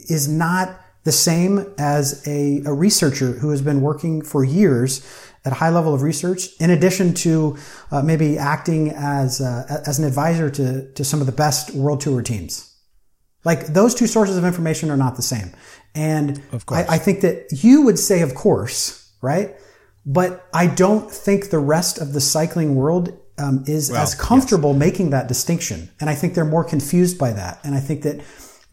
[0.10, 5.02] is not the same as a, a researcher who has been working for years
[5.44, 7.58] at a high level of research, in addition to
[7.90, 12.00] uh, maybe acting as uh, as an advisor to to some of the best world
[12.00, 12.71] tour teams.
[13.44, 15.52] Like those two sources of information are not the same,
[15.96, 19.56] and of I, I think that you would say, of course, right?
[20.06, 24.72] But I don't think the rest of the cycling world um, is well, as comfortable
[24.72, 24.80] yes.
[24.80, 25.90] making that distinction.
[26.00, 27.60] And I think they're more confused by that.
[27.64, 28.22] And I think that,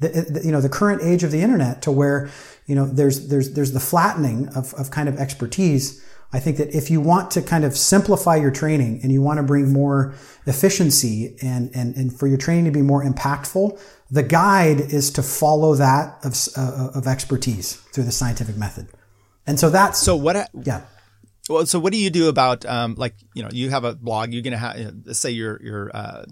[0.00, 2.30] the, the, you know, the current age of the internet to where,
[2.66, 6.04] you know, there's, there's, there's the flattening of, of kind of expertise.
[6.32, 9.38] I think that if you want to kind of simplify your training and you want
[9.38, 10.14] to bring more
[10.46, 13.80] efficiency and, and, and for your training to be more impactful,
[14.11, 18.88] the guide is to follow that of, uh, of expertise through the scientific method.
[19.46, 20.82] And so that's so what I, yeah.
[21.48, 24.32] Well, so what do you do about um, like you know you have a blog
[24.32, 26.26] you're gonna have let's say you're you're uh,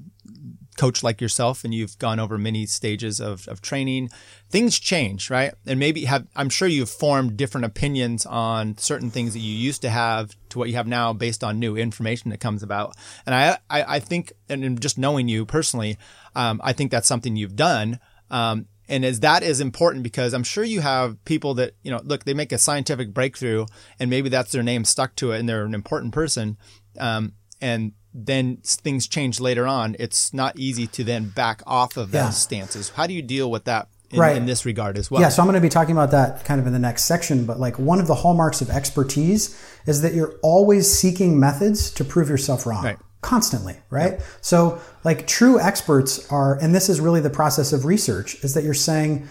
[0.77, 4.11] coach like yourself and you've gone over many stages of, of training.
[4.51, 5.55] Things change right?
[5.66, 9.83] And maybe have i'm sure you've formed different opinions on certain things that you used
[9.83, 12.95] to have to what you have now based on new information that comes about.
[13.24, 15.97] And i i, I think and just knowing you personally
[16.37, 17.99] um, i think that's something you've done
[18.30, 22.01] um, and as that is important because I'm sure you have people that, you know,
[22.05, 23.66] look, they make a scientific breakthrough
[23.99, 26.57] and maybe that's their name stuck to it and they're an important person.
[26.99, 29.97] Um, and then things change later on.
[29.99, 32.26] It's not easy to then back off of yeah.
[32.26, 32.91] those stances.
[32.91, 34.37] How do you deal with that in, right.
[34.37, 35.20] in this regard as well?
[35.20, 35.30] Yeah.
[35.30, 37.59] So I'm going to be talking about that kind of in the next section, but
[37.59, 42.28] like one of the hallmarks of expertise is that you're always seeking methods to prove
[42.28, 42.84] yourself wrong.
[42.84, 44.12] Right constantly, right?
[44.12, 44.22] Yep.
[44.41, 48.62] So, like true experts are, and this is really the process of research, is that
[48.62, 49.29] you're saying,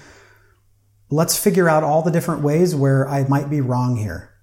[1.09, 4.34] let's figure out all the different ways where I might be wrong here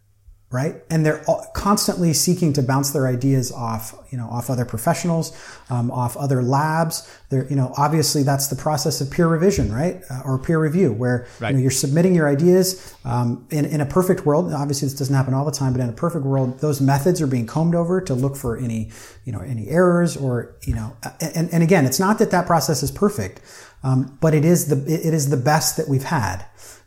[0.52, 0.76] right?
[0.90, 1.24] And they're
[1.54, 5.32] constantly seeking to bounce their ideas off, you know, off other professionals,
[5.70, 7.10] um, off other labs.
[7.30, 10.02] They're, you know, obviously that's the process of peer revision, right?
[10.10, 11.48] Uh, or peer review, where right.
[11.48, 12.94] you know, you're submitting your ideas.
[13.06, 15.88] Um, in, in a perfect world, obviously this doesn't happen all the time, but in
[15.88, 18.90] a perfect world, those methods are being combed over to look for any,
[19.24, 20.94] you know, any errors or, you know,
[21.34, 23.40] and, and again, it's not that that process is perfect,
[23.82, 26.44] um, but it is the, it is the best that we've had.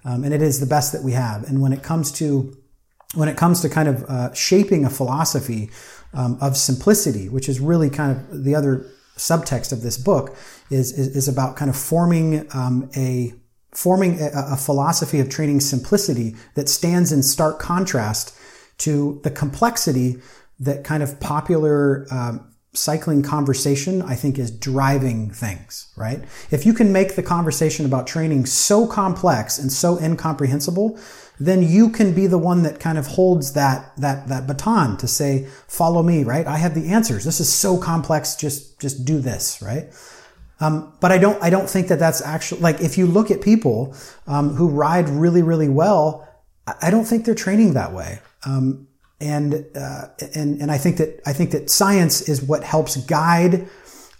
[0.08, 1.46] Um, and it is the best that we have.
[1.46, 2.56] And when it comes to
[3.14, 5.70] when it comes to kind of uh, shaping a philosophy
[6.14, 8.86] um, of simplicity, which is really kind of the other
[9.18, 10.36] subtext of this book,
[10.70, 13.34] is is, is about kind of forming um, a
[13.72, 18.38] forming a, a, philosophy of training simplicity that stands in stark contrast
[18.78, 20.16] to the complexity
[20.60, 26.24] that kind of popular um, cycling conversation, I think, is driving things, right?
[26.52, 31.00] If you can make the conversation about training so complex and so incomprehensible,
[31.40, 35.08] then you can be the one that kind of holds that, that, that baton to
[35.08, 36.48] say, follow me, right?
[36.48, 37.24] I have the answers.
[37.24, 38.36] This is so complex.
[38.36, 39.90] Just, just do this, right?
[40.60, 43.42] Um, but I don't, I don't think that that's actually, like, if you look at
[43.42, 43.96] people,
[44.28, 46.28] um, who ride really, really well,
[46.82, 48.20] I don't think they're training that way.
[48.46, 48.88] Um,
[49.22, 53.68] and uh, and and I think that I think that science is what helps guide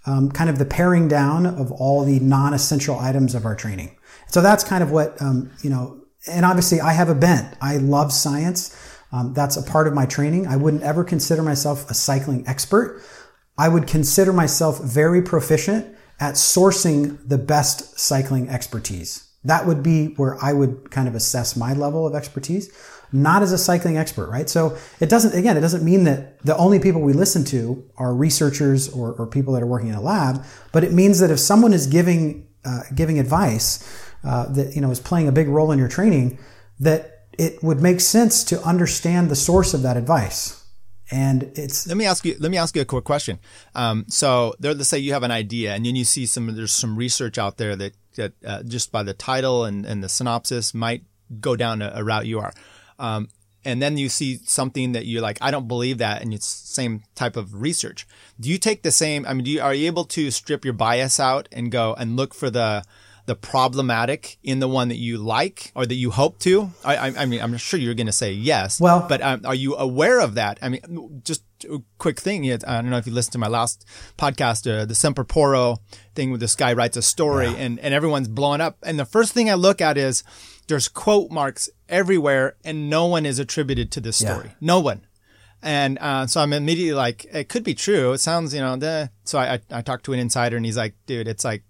[0.06, 3.96] um, kind of the paring down of all the non-essential items of our training.
[4.28, 6.02] So that's kind of what um, you know.
[6.28, 7.56] And obviously, I have a bent.
[7.60, 8.76] I love science.
[9.12, 10.46] Um, that's a part of my training.
[10.46, 13.02] I wouldn't ever consider myself a cycling expert.
[13.56, 19.28] I would consider myself very proficient at sourcing the best cycling expertise.
[19.44, 22.70] That would be where I would kind of assess my level of expertise
[23.12, 24.48] not as a cycling expert, right?
[24.48, 28.14] So it doesn't, again, it doesn't mean that the only people we listen to are
[28.14, 31.38] researchers or, or people that are working in a lab, but it means that if
[31.38, 35.72] someone is giving, uh, giving advice uh, that, you know, is playing a big role
[35.72, 36.38] in your training,
[36.80, 40.64] that it would make sense to understand the source of that advice.
[41.10, 43.38] And it's let me ask you let me ask you a quick question.
[43.76, 46.72] Um, so there, let's say you have an idea, and then you see some there's
[46.72, 50.74] some research out there that that uh, just by the title and, and the synopsis
[50.74, 51.04] might
[51.40, 52.52] go down a, a route you are.
[52.98, 53.28] Um,
[53.64, 57.02] and then you see something that you're like, I don't believe that, and it's same
[57.14, 58.06] type of research.
[58.40, 59.26] Do you take the same?
[59.26, 62.34] I mean, you, are you able to strip your bias out and go and look
[62.34, 62.84] for the
[63.26, 66.70] the problematic in the one that you like or that you hope to?
[66.84, 68.80] I, I, I mean, I'm sure you're going to say yes.
[68.80, 70.58] Well, but um, are you aware of that?
[70.62, 72.50] I mean, just a quick thing.
[72.50, 73.84] I don't know if you listened to my last
[74.16, 75.78] podcast, uh, the Semper Poro
[76.14, 77.56] thing where this guy writes a story yeah.
[77.56, 78.78] and, and everyone's blowing up.
[78.82, 80.22] And the first thing I look at is,
[80.68, 84.48] there's quote marks everywhere and no one is attributed to this story.
[84.48, 84.54] Yeah.
[84.60, 85.06] No one.
[85.62, 88.12] And uh, so I'm immediately like, it could be true.
[88.12, 89.10] It sounds, you know, the.
[89.24, 91.62] so I, I, I talked to an insider and he's like, dude, it's like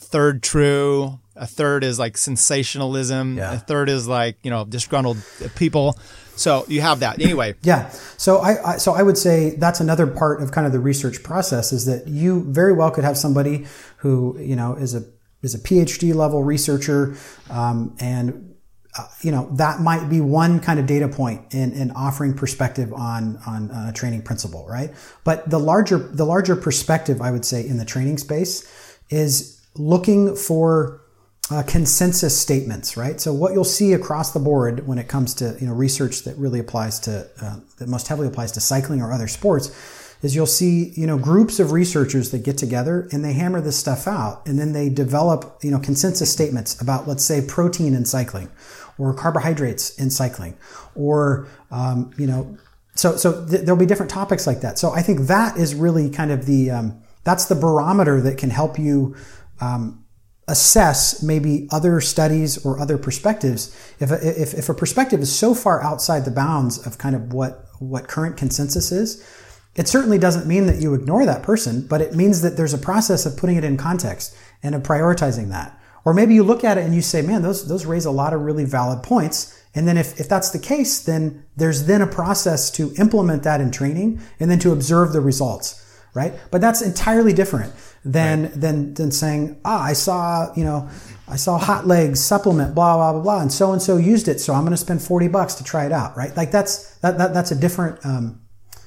[0.00, 1.18] third true.
[1.36, 3.38] A third is like sensationalism.
[3.38, 3.54] Yeah.
[3.54, 5.18] A third is like, you know, disgruntled
[5.56, 5.98] people.
[6.36, 7.54] So you have that anyway.
[7.62, 7.90] Yeah.
[8.16, 11.22] So I, I, so I would say that's another part of kind of the research
[11.22, 13.66] process is that you very well could have somebody
[13.98, 15.04] who you know is a
[15.42, 17.16] is a PhD level researcher,
[17.50, 18.54] um, and
[18.98, 22.92] uh, you know that might be one kind of data point in, in offering perspective
[22.92, 24.92] on, on on a training principle, right?
[25.22, 28.68] But the larger the larger perspective, I would say, in the training space
[29.10, 31.00] is looking for
[31.50, 33.20] uh, consensus statements, right?
[33.20, 36.36] So what you'll see across the board when it comes to you know research that
[36.38, 39.70] really applies to uh, that most heavily applies to cycling or other sports
[40.24, 43.76] is you'll see, you know, groups of researchers that get together and they hammer this
[43.76, 48.06] stuff out and then they develop, you know, consensus statements about, let's say, protein in
[48.06, 48.50] cycling
[48.96, 50.56] or carbohydrates in cycling
[50.94, 52.56] or, um, you know,
[52.94, 54.78] so, so th- there'll be different topics like that.
[54.78, 58.48] So I think that is really kind of the, um, that's the barometer that can
[58.48, 59.14] help you,
[59.60, 60.04] um,
[60.46, 63.74] assess maybe other studies or other perspectives.
[63.98, 67.32] If a, if, if a perspective is so far outside the bounds of kind of
[67.32, 69.26] what, what current consensus is,
[69.74, 72.78] it certainly doesn't mean that you ignore that person, but it means that there's a
[72.78, 75.78] process of putting it in context and of prioritizing that.
[76.04, 78.34] Or maybe you look at it and you say, man, those, those raise a lot
[78.34, 79.58] of really valid points.
[79.74, 83.60] And then if, if that's the case, then there's then a process to implement that
[83.60, 85.82] in training and then to observe the results,
[86.14, 86.34] right?
[86.50, 87.72] But that's entirely different
[88.04, 88.60] than, right.
[88.60, 90.88] than, than saying, ah, I saw, you know,
[91.26, 94.40] I saw hot legs supplement, blah, blah, blah, blah, and so and so used it.
[94.40, 96.36] So I'm going to spend 40 bucks to try it out, right?
[96.36, 98.40] Like that's, that, that that's a different, um,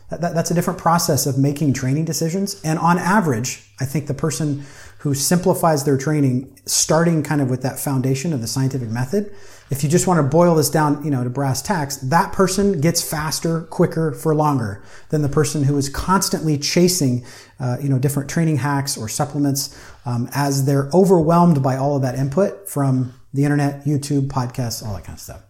[0.10, 2.62] that, that's a different process of making training decisions.
[2.64, 4.64] And on average, I think the person
[5.08, 9.34] who simplifies their training, starting kind of with that foundation of the scientific method,
[9.70, 12.82] if you just want to boil this down, you know, to brass tacks, that person
[12.82, 17.26] gets faster, quicker, for longer than the person who is constantly chasing,
[17.62, 22.02] uh, you know, different training hacks or supplements um, as they're overwhelmed by all of
[22.02, 25.47] that input from the internet, YouTube, podcasts, all that kind of stuff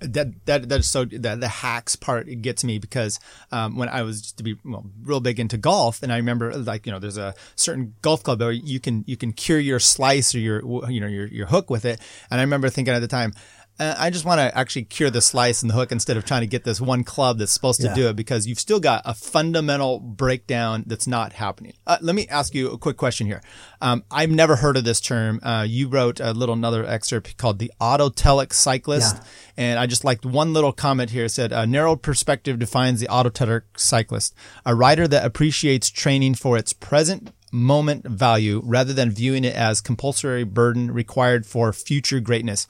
[0.00, 3.20] that that that's so the, the hacks part it gets me because
[3.52, 6.86] um, when I was to be well, real big into golf and I remember like
[6.86, 10.34] you know there's a certain golf club where you can you can cure your slice
[10.34, 12.00] or your you know your your hook with it.
[12.30, 13.34] And I remember thinking at the time
[13.80, 16.42] uh, I just want to actually cure the slice and the hook instead of trying
[16.42, 17.94] to get this one club that's supposed to yeah.
[17.94, 21.72] do it because you've still got a fundamental breakdown that's not happening.
[21.86, 23.40] Uh, let me ask you a quick question here.
[23.80, 25.40] Um, I've never heard of this term.
[25.42, 29.16] Uh, you wrote a little another excerpt called the autotelic cyclist.
[29.16, 29.22] Yeah.
[29.56, 31.24] And I just liked one little comment here.
[31.24, 34.34] It said, a narrow perspective defines the autotelic cyclist,
[34.66, 39.80] a rider that appreciates training for its present moment value rather than viewing it as
[39.80, 42.68] compulsory burden required for future greatness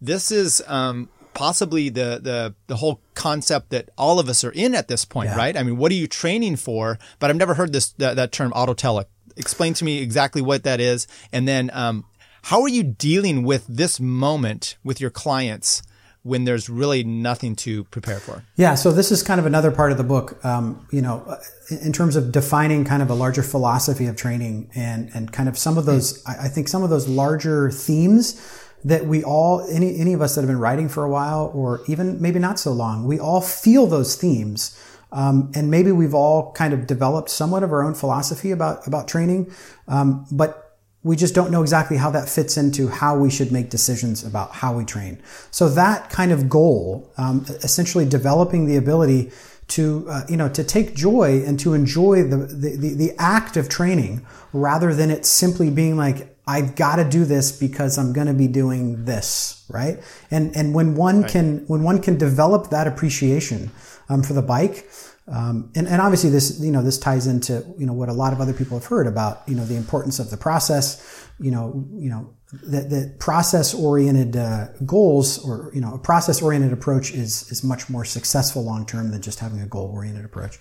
[0.00, 4.74] this is um, possibly the the the whole concept that all of us are in
[4.74, 5.36] at this point, Yeah.
[5.36, 5.56] right?
[5.56, 6.98] I mean, what are you training for?
[7.18, 9.06] But I've never heard this that, that term autotelic.
[9.36, 12.04] Explain to me exactly what that is, and then um,
[12.44, 15.82] how are you dealing with this moment with your clients
[16.22, 18.44] when there's really nothing to prepare for?
[18.56, 21.36] Yeah, so this is kind of another part of the book, um, you know, uh,
[21.80, 25.56] in terms of defining kind of a larger philosophy of training and, and kind of
[25.56, 28.38] some of those, I I think some of those larger themes
[28.84, 31.82] that we all, any, any of us that have been writing for a while or
[31.86, 34.78] even maybe not so long, we all feel those themes.
[35.12, 39.08] Um, and maybe we've all kind of developed somewhat of our own philosophy about, about
[39.08, 39.52] training.
[39.88, 43.70] Um, but we just don't know exactly how that fits into how we should make
[43.70, 45.20] decisions about how we train.
[45.50, 49.30] So that kind of goal, um, essentially developing the ability
[49.70, 53.56] to, uh, you know, to take joy and to enjoy the, the, the, the act
[53.56, 58.12] of training rather than it simply being like, I've got to do this because I'm
[58.12, 60.02] going to be doing this, right?
[60.30, 63.70] And, and when one can, when one can develop that appreciation,
[64.08, 64.90] um, for the bike,
[65.28, 68.32] um, and, and obviously this, you know, this ties into, you know, what a lot
[68.32, 71.86] of other people have heard about, you know, the importance of the process, you know,
[71.92, 77.12] you know, that, that process oriented, uh, goals or, you know, a process oriented approach
[77.12, 80.58] is, is much more successful long term than just having a goal oriented approach.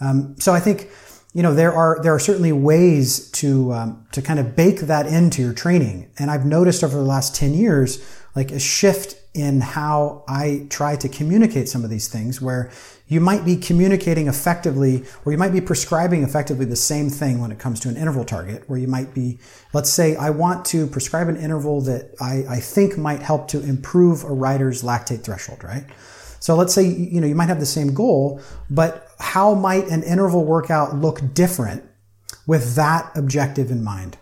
[0.00, 0.90] Um, so I think,
[1.32, 5.06] you know, there are, there are certainly ways to, um, to kind of bake that
[5.06, 6.10] into your training.
[6.18, 10.96] And I've noticed over the last 10 years, like a shift in how I try
[10.96, 12.70] to communicate some of these things where
[13.06, 17.52] you might be communicating effectively or you might be prescribing effectively the same thing when
[17.52, 19.38] it comes to an interval target where you might be,
[19.72, 23.62] let's say I want to prescribe an interval that I, I think might help to
[23.62, 25.84] improve a rider's lactate threshold, right?
[26.40, 30.02] So let's say, you know, you might have the same goal, but how might an
[30.02, 31.84] interval workout look different
[32.46, 34.16] with that objective in mind?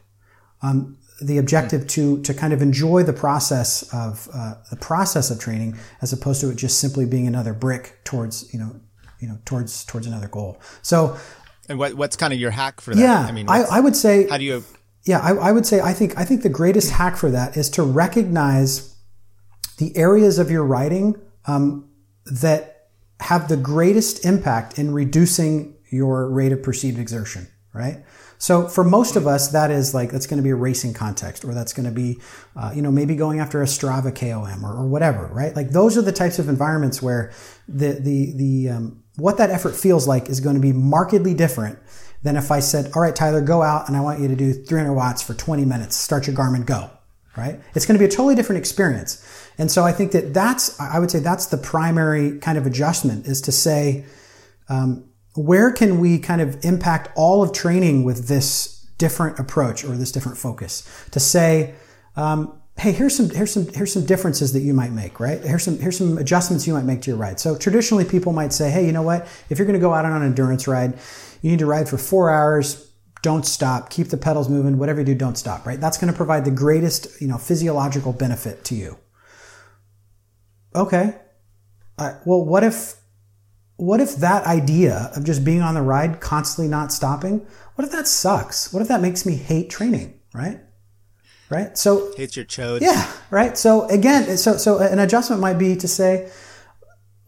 [0.60, 5.38] Um, the objective to to kind of enjoy the process of uh, the process of
[5.40, 8.80] training as opposed to it just simply being another brick towards you know
[9.20, 10.60] you know towards towards another goal.
[10.82, 11.16] So
[11.68, 13.00] And what, what's kind of your hack for that?
[13.00, 14.64] yeah, I mean, I, I would say how do you?
[15.04, 17.68] yeah, I, I would say I think I think the greatest hack for that is
[17.70, 18.94] to recognize
[19.78, 21.14] the areas of your writing
[21.46, 21.88] um,
[22.26, 22.88] that
[23.20, 27.48] have the greatest impact in reducing your rate of perceived exertion.
[27.72, 28.04] Right.
[28.38, 31.44] So for most of us, that is like that's going to be a racing context,
[31.44, 32.20] or that's going to be,
[32.56, 35.26] uh, you know, maybe going after a Strava KOM or, or whatever.
[35.26, 35.54] Right.
[35.54, 37.32] Like those are the types of environments where
[37.66, 41.78] the the the um, what that effort feels like is going to be markedly different
[42.22, 44.52] than if I said, all right, Tyler, go out and I want you to do
[44.52, 45.96] 300 watts for 20 minutes.
[45.96, 46.90] Start your Garmin, go.
[47.36, 47.60] Right?
[47.74, 49.24] It's going to be a totally different experience.
[49.58, 53.26] And so I think that that's, I would say that's the primary kind of adjustment
[53.26, 54.04] is to say,
[54.68, 55.08] um,
[55.38, 60.10] where can we kind of impact all of training with this different approach or this
[60.10, 61.06] different focus?
[61.12, 61.74] To say,
[62.16, 65.40] um, hey, here's some here's some here's some differences that you might make, right?
[65.42, 67.38] Here's some here's some adjustments you might make to your ride.
[67.38, 69.28] So traditionally, people might say, hey, you know what?
[69.48, 70.98] If you're going to go out on an endurance ride,
[71.42, 72.84] you need to ride for four hours.
[73.22, 73.90] Don't stop.
[73.90, 74.78] Keep the pedals moving.
[74.78, 75.66] Whatever you do, don't stop.
[75.66, 75.80] Right?
[75.80, 78.98] That's going to provide the greatest, you know, physiological benefit to you.
[80.74, 81.16] Okay.
[81.96, 82.94] Uh, well, what if
[83.78, 87.92] what if that idea of just being on the ride, constantly not stopping, what if
[87.92, 88.72] that sucks?
[88.72, 90.60] What if that makes me hate training, right?
[91.48, 91.78] Right?
[91.78, 92.80] So, Hits your chode.
[92.82, 93.56] yeah, right?
[93.56, 96.30] So again, so so an adjustment might be to say,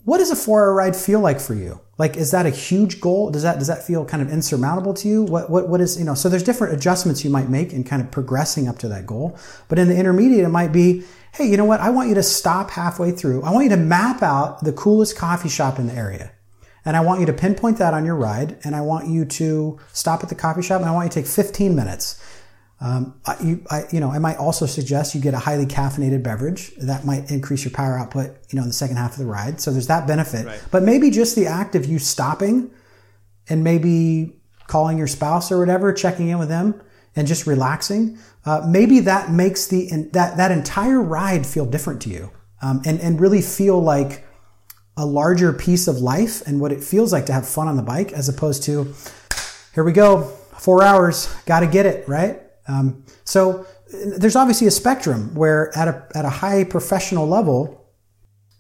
[0.05, 1.81] what does a four hour ride feel like for you?
[1.99, 3.31] Like, is that a huge goal?
[3.31, 5.23] Does that does that feel kind of insurmountable to you?
[5.23, 6.15] What what what is you know?
[6.15, 9.39] So there's different adjustments you might make in kind of progressing up to that goal.
[9.69, 11.81] But in the intermediate, it might be, hey, you know what?
[11.81, 13.43] I want you to stop halfway through.
[13.45, 16.33] I want you to map out the coolest coffee shop in the area.
[16.85, 19.79] And I want you to pinpoint that on your ride, and I want you to
[19.93, 22.23] stop at the coffee shop, and I want you to take 15 minutes.
[22.81, 26.23] Um, I, you, I, you know, I might also suggest you get a highly caffeinated
[26.23, 26.73] beverage.
[26.77, 29.61] That might increase your power output, you know, in the second half of the ride.
[29.61, 30.47] So there's that benefit.
[30.47, 30.63] Right.
[30.71, 32.71] But maybe just the act of you stopping
[33.51, 36.81] and maybe calling your spouse or whatever, checking in with them,
[37.15, 38.19] and just relaxing.
[38.47, 42.31] Uh, maybe that makes the that that entire ride feel different to you,
[42.63, 44.25] um, and and really feel like
[45.01, 47.83] a larger piece of life and what it feels like to have fun on the
[47.83, 48.95] bike, as opposed to
[49.75, 50.25] here we go,
[50.59, 52.43] four hours, got to get it right.
[52.69, 53.67] Um, so
[54.19, 57.89] there's obviously a spectrum where at a at a high professional level,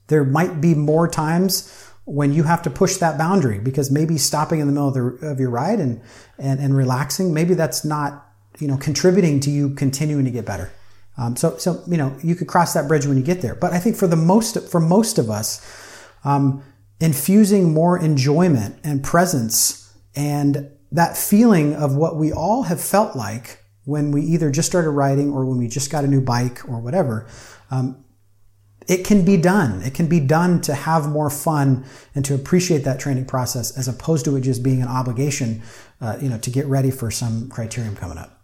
[0.07, 4.61] there might be more times when you have to push that boundary because maybe stopping
[4.61, 6.01] in the middle of, the, of your ride and,
[6.39, 8.27] and and relaxing, maybe that's not
[8.59, 10.73] you know contributing to you continuing to get better.
[11.19, 13.55] Um, so so you know you could cross that bridge when you get there.
[13.55, 15.61] But I think for the most for most of us,
[16.25, 16.63] um,
[17.01, 23.65] infusing more enjoyment and presence and that feeling of what we all have felt like
[23.85, 26.81] when we either just started riding or when we just got a new bike or
[26.81, 27.27] whatever.
[27.71, 28.05] Um,
[28.89, 29.83] it can be done.
[29.83, 33.87] It can be done to have more fun and to appreciate that training process as
[33.87, 35.63] opposed to it just being an obligation,
[36.01, 38.43] uh, you know, to get ready for some criterium coming up.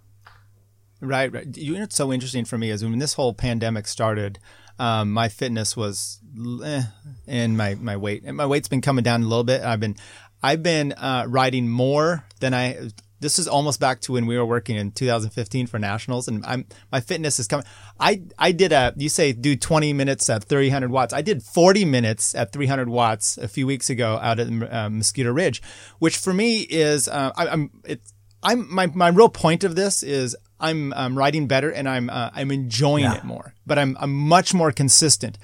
[1.00, 1.56] Right, right.
[1.56, 4.38] You know, it's so interesting for me is when this whole pandemic started,
[4.78, 6.20] um, my fitness was,
[6.64, 6.82] eh,
[7.26, 9.62] and my my weight, and my weight's been coming down a little bit.
[9.62, 9.96] I've been,
[10.42, 12.90] I've been uh, riding more than I.
[13.18, 16.66] This is almost back to when we were working in 2015 for nationals, and I'm
[16.92, 17.64] my fitness is coming.
[17.98, 21.14] I I did a you say do 20 minutes at 300 watts.
[21.14, 25.32] I did 40 minutes at 300 watts a few weeks ago out at uh, Mosquito
[25.32, 25.62] Ridge,
[25.98, 28.12] which for me is uh, I, I'm it's
[28.42, 32.30] I'm my my real point of this is I'm um, writing better and I'm uh,
[32.34, 33.16] I'm enjoying yeah.
[33.16, 33.54] it more.
[33.66, 35.38] But I'm I'm much more consistent.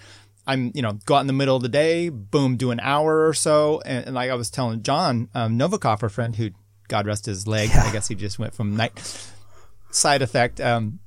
[0.47, 3.27] I'm you know go out in the middle of the day, boom, do an hour
[3.27, 6.51] or so, and, and like I was telling John um, Novikov, our friend who
[6.89, 7.85] God rest his leg, yeah.
[7.85, 8.93] I guess he just went from night
[9.91, 10.61] side effect.
[10.61, 11.01] Um,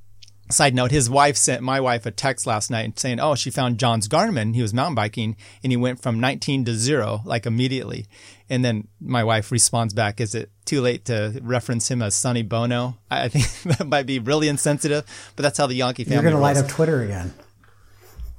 [0.52, 3.80] Side note, his wife sent my wife a text last night saying, Oh, she found
[3.80, 4.54] John's Garmin.
[4.54, 8.06] He was mountain biking and he went from 19 to zero, like immediately.
[8.50, 12.44] And then my wife responds back, Is it too late to reference him as Sonny
[12.44, 12.98] Bono?
[13.10, 16.36] I think that might be really insensitive, but that's how the Yankee family You're going
[16.36, 17.34] to light up Twitter again.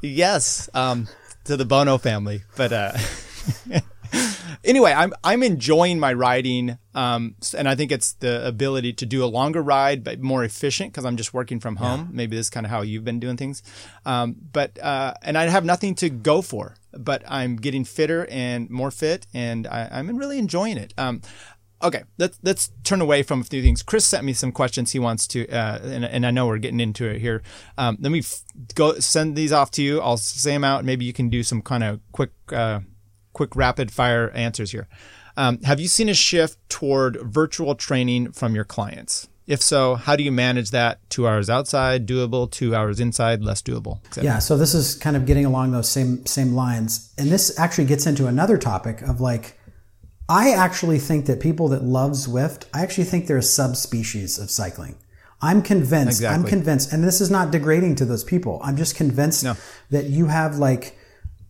[0.03, 1.09] Yes, um,
[1.45, 2.43] to the Bono family.
[2.57, 2.93] But, uh,
[4.65, 9.25] anyway, I'm I'm enjoying my riding, um, and I think it's the ability to do
[9.25, 12.01] a longer ride but more efficient because I'm just working from home.
[12.01, 12.07] Yeah.
[12.13, 13.63] Maybe this is kind of how you've been doing things,
[14.05, 18.71] um, but uh, and I have nothing to go for, but I'm getting fitter and
[18.71, 20.95] more fit, and I, am really enjoying it.
[20.99, 21.23] Um,
[21.83, 23.83] okay, let's let's turn away from a few things.
[23.83, 26.81] Chris sent me some questions he wants to, uh, and, and I know we're getting
[26.81, 27.43] into it here.
[27.79, 28.43] Um, let me f-
[28.75, 30.01] go send these off to you.
[30.01, 30.85] I'll say them out.
[30.85, 32.31] Maybe you can do some kind of quick.
[32.51, 32.81] Uh,
[33.37, 34.89] quick rapid fire answers here.
[35.37, 39.29] Um, have you seen a shift toward virtual training from your clients?
[39.47, 40.99] If so, how do you manage that?
[41.11, 42.51] Two hours outside, doable.
[42.51, 44.01] Two hours inside, less doable.
[44.21, 44.39] Yeah.
[44.39, 48.07] So this is kind of getting along those same same lines, and this actually gets
[48.07, 49.59] into another topic of like,
[50.29, 54.51] I actually think that people that love Zwift, I actually think they're a subspecies of
[54.51, 54.97] cycling.
[55.43, 56.21] I'm convinced.
[56.21, 56.35] Exactly.
[56.35, 58.59] I'm convinced, and this is not degrading to those people.
[58.65, 59.55] I'm just convinced no.
[59.91, 60.96] that you have like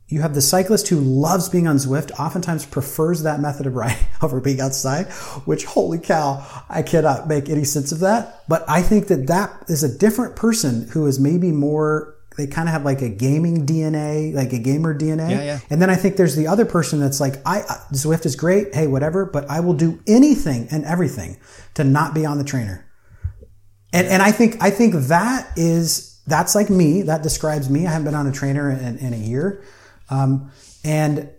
[0.09, 4.07] you have the cyclist who loves being on Zwift, oftentimes prefers that method of riding
[4.23, 5.07] over being outside,
[5.47, 8.45] which holy cow, I cannot make any sense of that.
[8.49, 12.69] But I think that that is a different person who is maybe more, they kind
[12.69, 15.31] of have like a gaming DNA, like a gamer DNA.
[15.31, 15.61] Yeah, yeah.
[15.71, 18.75] And then I think there's the other person that's like, I, uh, Zwift is great.
[18.75, 21.41] Hey, whatever, but I will do anything and everything
[21.75, 22.89] to not be on the trainer.
[23.93, 27.03] And, and I think, I think that is, that's like me.
[27.03, 27.87] That describes me.
[27.87, 29.65] I haven't been on a trainer in, in a year.
[30.11, 30.51] Um,
[30.85, 31.31] and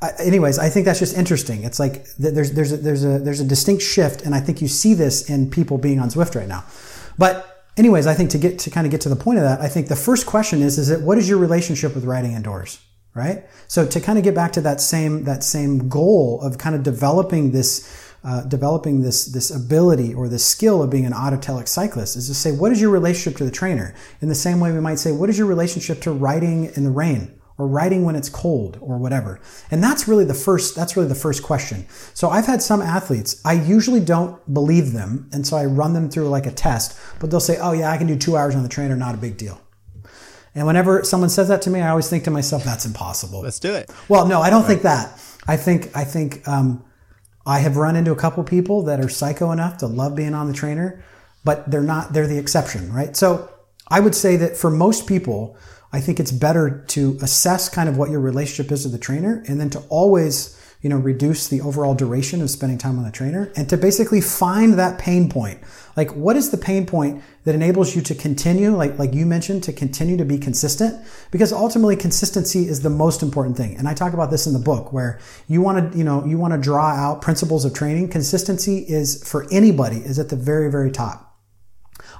[0.00, 1.64] I, anyways, I think that's just interesting.
[1.64, 4.68] It's like there's there's a, there's a there's a distinct shift, and I think you
[4.68, 6.64] see this in people being on Zwift right now.
[7.18, 9.60] But anyways, I think to get to kind of get to the point of that,
[9.60, 12.80] I think the first question is is that what is your relationship with riding indoors,
[13.14, 13.44] right?
[13.68, 16.82] So to kind of get back to that same that same goal of kind of
[16.82, 18.00] developing this.
[18.26, 22.32] Uh, developing this this ability or this skill of being an autotelic cyclist is to
[22.32, 25.12] say what is your relationship to the trainer in the same way we might say
[25.12, 28.98] what is your relationship to riding in the rain or writing when it's cold or
[28.98, 29.40] whatever.
[29.70, 31.86] And that's really the first that's really the first question.
[32.12, 36.10] So I've had some athletes, I usually don't believe them, and so I run them
[36.10, 38.62] through like a test, but they'll say, "Oh yeah, I can do 2 hours on
[38.62, 39.60] the trainer, not a big deal."
[40.54, 43.60] And whenever someone says that to me, I always think to myself, "That's impossible." Let's
[43.60, 43.90] do it.
[44.08, 44.68] Well, no, I don't right.
[44.68, 45.20] think that.
[45.46, 46.84] I think I think um,
[47.46, 50.48] I have run into a couple people that are psycho enough to love being on
[50.48, 51.04] the trainer,
[51.44, 52.12] but they're not.
[52.12, 53.16] They're the exception, right?
[53.16, 53.48] So
[53.88, 55.56] I would say that for most people,
[55.94, 59.44] I think it's better to assess kind of what your relationship is to the trainer
[59.46, 63.12] and then to always, you know, reduce the overall duration of spending time on the
[63.12, 65.60] trainer and to basically find that pain point.
[65.96, 69.62] Like what is the pain point that enables you to continue, like, like you mentioned,
[69.62, 71.00] to continue to be consistent?
[71.30, 73.76] Because ultimately consistency is the most important thing.
[73.76, 76.38] And I talk about this in the book where you want to, you know, you
[76.38, 78.08] want to draw out principles of training.
[78.08, 81.38] Consistency is for anybody is at the very, very top.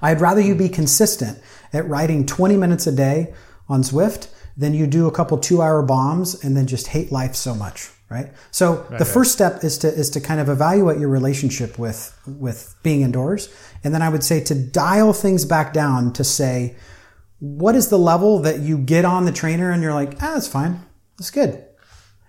[0.01, 1.41] I'd rather you be consistent
[1.73, 3.35] at writing 20 minutes a day
[3.69, 7.35] on Zwift then you do a couple two hour bombs and then just hate life
[7.35, 8.33] so much right?
[8.51, 9.07] So right, the right.
[9.07, 13.55] first step is to is to kind of evaluate your relationship with with being indoors.
[13.83, 16.77] And then i would say to dial things back down to say
[17.41, 20.49] what is the level that you get on the trainer and you're like ah that's
[20.49, 20.81] fine.
[21.19, 21.65] That's good.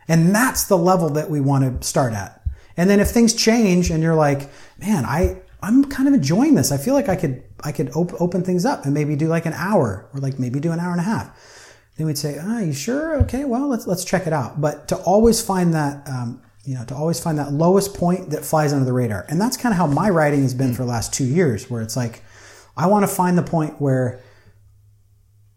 [0.08, 2.42] And that's the level that we want to start at.
[2.78, 6.72] And then if things change and you're like man i i'm kind of enjoying this
[6.72, 9.48] i feel like i could I could op- open things up and maybe do like
[9.48, 11.74] an hour or like maybe do an hour and a half.
[11.98, 13.16] Then we'd say, "Ah, you sure?
[13.22, 16.86] Okay, well let's let's check it out." But to always find that, um, you know,
[16.86, 19.78] to always find that lowest point that flies under the radar, and that's kind of
[19.78, 20.76] how my writing has been mm.
[20.76, 22.22] for the last two years, where it's like,
[22.78, 24.20] I want to find the point where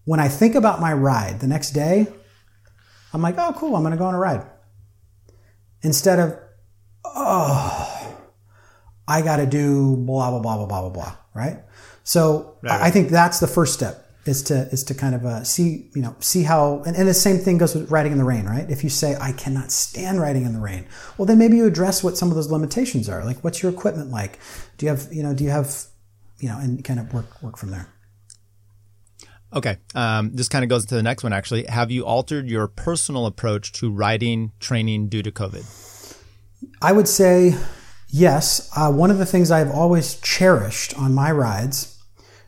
[0.05, 2.07] when I think about my ride the next day,
[3.13, 4.47] I'm like, oh, cool, I'm going to go on a ride.
[5.83, 6.39] Instead of,
[7.05, 7.98] oh,
[9.09, 11.59] I got to do blah, blah, blah, blah, blah, blah, blah, right?
[12.05, 12.81] So Right.
[12.81, 16.03] I think that's the first step is to, is to kind of uh, see, you
[16.03, 18.71] know, see how, and, and the same thing goes with riding in the rain, right?
[18.71, 20.87] If you say, I cannot stand riding in the rain,
[21.17, 23.25] well, then maybe you address what some of those limitations are.
[23.25, 24.39] Like, what's your equipment like?
[24.77, 25.75] Do you have, you know, do you have,
[26.41, 27.89] you know, and kind of work, work from there.
[29.53, 29.79] Okay.
[29.95, 31.65] Um, this kind of goes into the next one, actually.
[31.65, 35.65] Have you altered your personal approach to riding training due to COVID?
[36.83, 37.57] I would say
[38.09, 38.71] yes.
[38.77, 41.99] Uh, one of the things I've always cherished on my rides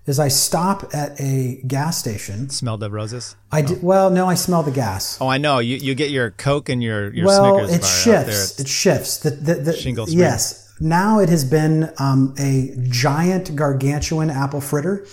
[0.07, 2.49] is I stop at a gas station.
[2.49, 3.37] Smell the roses?
[3.53, 5.19] I did, well, no, I smell the gas.
[5.21, 5.59] Oh, I know.
[5.59, 8.53] You, you get your Coke and your, your well, Snickers it shifts.
[8.57, 8.65] there.
[8.65, 9.19] It shifts.
[9.19, 10.21] The, the, the, Shingle Springs.
[10.21, 10.75] yes.
[10.81, 15.07] Now it has been um, a giant gargantuan apple fritter,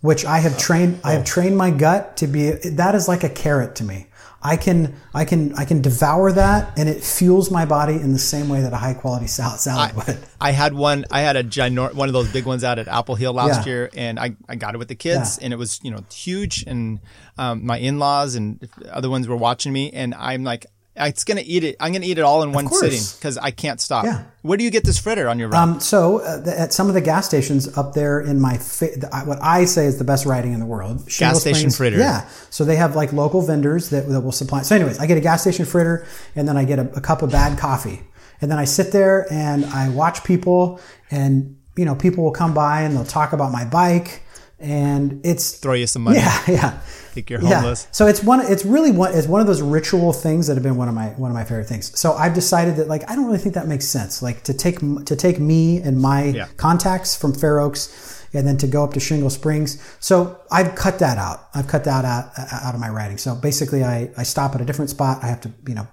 [0.00, 1.00] which I have trained.
[1.02, 2.50] I have trained my gut to be.
[2.52, 4.06] That is like a carrot to me.
[4.42, 8.18] I can I can I can devour that, and it fuels my body in the
[8.18, 10.18] same way that a high quality salad salad would.
[10.40, 11.04] I had one.
[11.10, 13.72] I had a ginor- one of those big ones out at Apple Hill last Yeah.
[13.72, 15.44] year, and I, I got it with the kids, Yeah.
[15.44, 17.00] and it was you know huge, and
[17.36, 20.64] um, my in laws and other ones were watching me, and I'm like,
[20.96, 21.76] it's gonna eat it.
[21.80, 24.04] I'm gonna eat it all in one sitting because I can't stop.
[24.04, 24.24] Yeah.
[24.42, 25.62] Where do you get this fritter on your ride?
[25.62, 28.96] Um, so uh, the, at some of the gas stations up there in my fa-
[28.96, 31.10] the, what I say is the best riding in the world.
[31.10, 31.98] Shingle station fritter.
[31.98, 32.28] Yeah.
[32.50, 34.62] So they have like local vendors that, that will supply.
[34.62, 37.22] So anyways, I get a gas station fritter and then I get a, a cup
[37.22, 38.02] of bad coffee.
[38.40, 40.80] And then I sit there and I watch people
[41.10, 44.22] and you know people will come by and they'll talk about my bike
[44.60, 46.18] and it's Throw you some money.
[46.18, 46.78] yeah yeah
[47.12, 47.56] Think you're yeah.
[47.60, 47.88] homeless.
[47.90, 48.40] So it's one.
[48.40, 49.12] It's really one.
[49.16, 51.42] It's one of those ritual things that have been one of my one of my
[51.42, 51.98] favorite things.
[51.98, 54.22] So I've decided that like I don't really think that makes sense.
[54.22, 56.46] Like to take to take me and my Yeah.
[56.56, 59.82] contacts from Fair Oaks and then to go up to Shingle Springs.
[59.98, 61.48] So I've cut that out.
[61.52, 63.18] I've cut that out uh, out of my writing.
[63.18, 65.18] So basically, I I stop at a different spot.
[65.24, 65.88] I have to you know.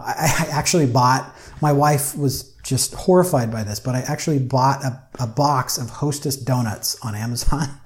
[0.00, 1.32] I, I actually bought.
[1.62, 5.88] My wife was just horrified by this, but I actually bought a, a box of
[5.90, 7.68] Hostess donuts on Amazon.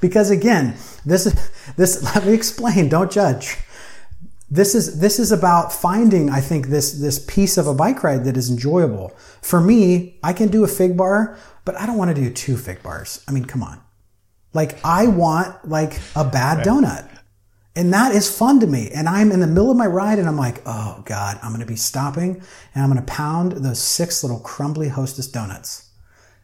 [0.00, 3.56] because again this is this let me explain don't judge.
[4.50, 8.24] This is this is about finding i think this this piece of a bike ride
[8.24, 9.10] that is enjoyable.
[9.42, 12.56] For me i can do a fig bar but i don't want to do two
[12.56, 13.22] fig bars.
[13.28, 13.80] I mean come on.
[14.54, 17.08] Like i want like a bad donut.
[17.76, 18.90] And that is fun to me.
[18.90, 21.60] And i'm in the middle of my ride and i'm like oh god i'm going
[21.60, 22.42] to be stopping
[22.74, 25.88] and i'm going to pound those six little crumbly hostess donuts.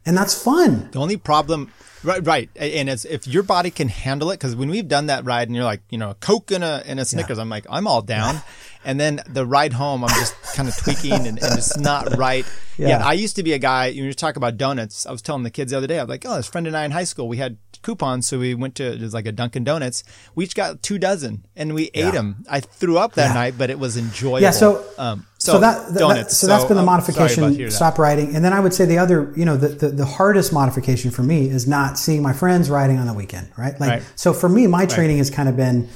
[0.06, 0.90] And that's fun.
[0.92, 1.72] The only problem,
[2.04, 5.24] right, right, and it's if your body can handle it, because when we've done that
[5.24, 7.66] ride, and you're like, you know, a Coke and a and a Snickers, I'm like,
[7.70, 8.40] I'm all down,
[8.84, 12.44] and then the ride home, I'm just kind of tweaking, and, and it's not right.
[12.76, 12.88] Yeah.
[12.88, 13.86] Yeah, I used to be a guy.
[13.86, 15.06] You were talking about donuts.
[15.06, 16.76] I was telling the kids the other day, I was like, oh, this friend and
[16.76, 19.32] I in high school, we had coupons, so we went to it was like a
[19.32, 20.02] Dunkin' Donuts.
[20.34, 22.06] We each got two dozen, and we ate 'em.
[22.06, 22.44] ate them.
[22.50, 23.34] I threw up that Yeah.
[23.34, 24.40] night, but it was enjoyable.
[24.40, 26.36] Yeah, so um, so, that, that- donuts.
[26.36, 27.70] so that's been the modification.
[27.70, 30.52] Stop riding, and then I would say the other, you know, the, the the hardest
[30.52, 33.78] modification for me is not seeing my friends riding on the weekend, right?
[33.80, 34.02] Like, Right.
[34.16, 35.88] so for me, my training has kind of been,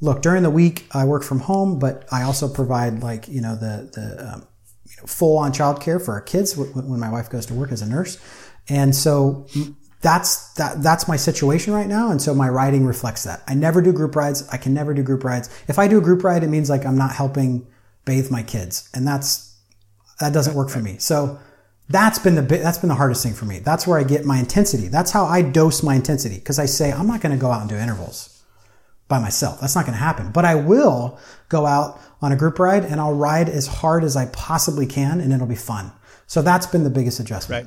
[0.00, 3.54] look, during the week I work from home, but I also provide like you know
[3.54, 4.46] the the um,
[4.84, 7.82] you know, full on childcare for our kids when, my wife goes to work as
[7.82, 8.18] a nurse,
[8.68, 9.46] and so.
[10.02, 10.82] That's that.
[10.82, 13.42] That's my situation right now, and so my riding reflects that.
[13.48, 14.46] I never do group rides.
[14.52, 15.48] I can never do group rides.
[15.66, 17.66] If I do a group ride, it means like I'm not helping
[18.06, 19.54] bathe my kids, and that's
[20.20, 20.96] that doesn't work for me.
[20.98, 21.38] So
[21.90, 23.58] that's been the that's been the hardest thing for me.
[23.58, 24.88] That's where I get my intensity.
[24.88, 27.60] That's how I dose my intensity because I say I'm not going to go out
[27.60, 28.42] and do intervals
[29.08, 29.60] by myself.
[29.60, 30.32] That's not going to happen.
[30.32, 34.16] But I will go out on a group ride and I'll ride as hard as
[34.16, 35.92] I possibly can, and it'll be fun.
[36.26, 37.66] So that's been the biggest adjustment.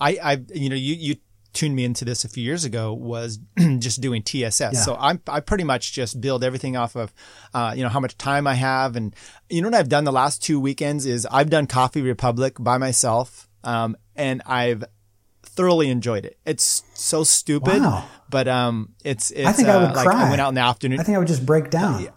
[0.00, 0.18] Right.
[0.22, 1.16] I, I, you know, you, you
[1.52, 3.38] tuned me into this a few years ago was
[3.78, 4.84] just doing TSS.
[4.84, 7.12] So I'm, I pretty much just build everything off of,
[7.54, 8.96] uh, you know, how much time I have.
[8.96, 9.14] And
[9.48, 12.78] you know what I've done the last two weekends is I've done Coffee Republic by
[12.78, 13.48] myself.
[13.64, 14.84] Um, and I've
[15.42, 16.38] thoroughly enjoyed it.
[16.46, 18.06] It's so stupid, Wow.
[18.30, 20.26] but, um, it's, it's, I think I uh, would like cry.
[20.26, 21.00] I went out in the afternoon.
[21.00, 22.08] I think I would just break down.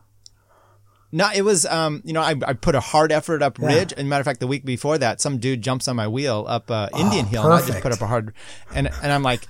[1.16, 3.94] No, it was, um, you know, I, I put a hard effort up ridge.
[3.96, 6.72] And matter of fact, the week before that, some dude jumps on my wheel up
[6.72, 8.34] uh, Indian Hill, and I just put up a hard,
[8.74, 9.48] and and I'm like,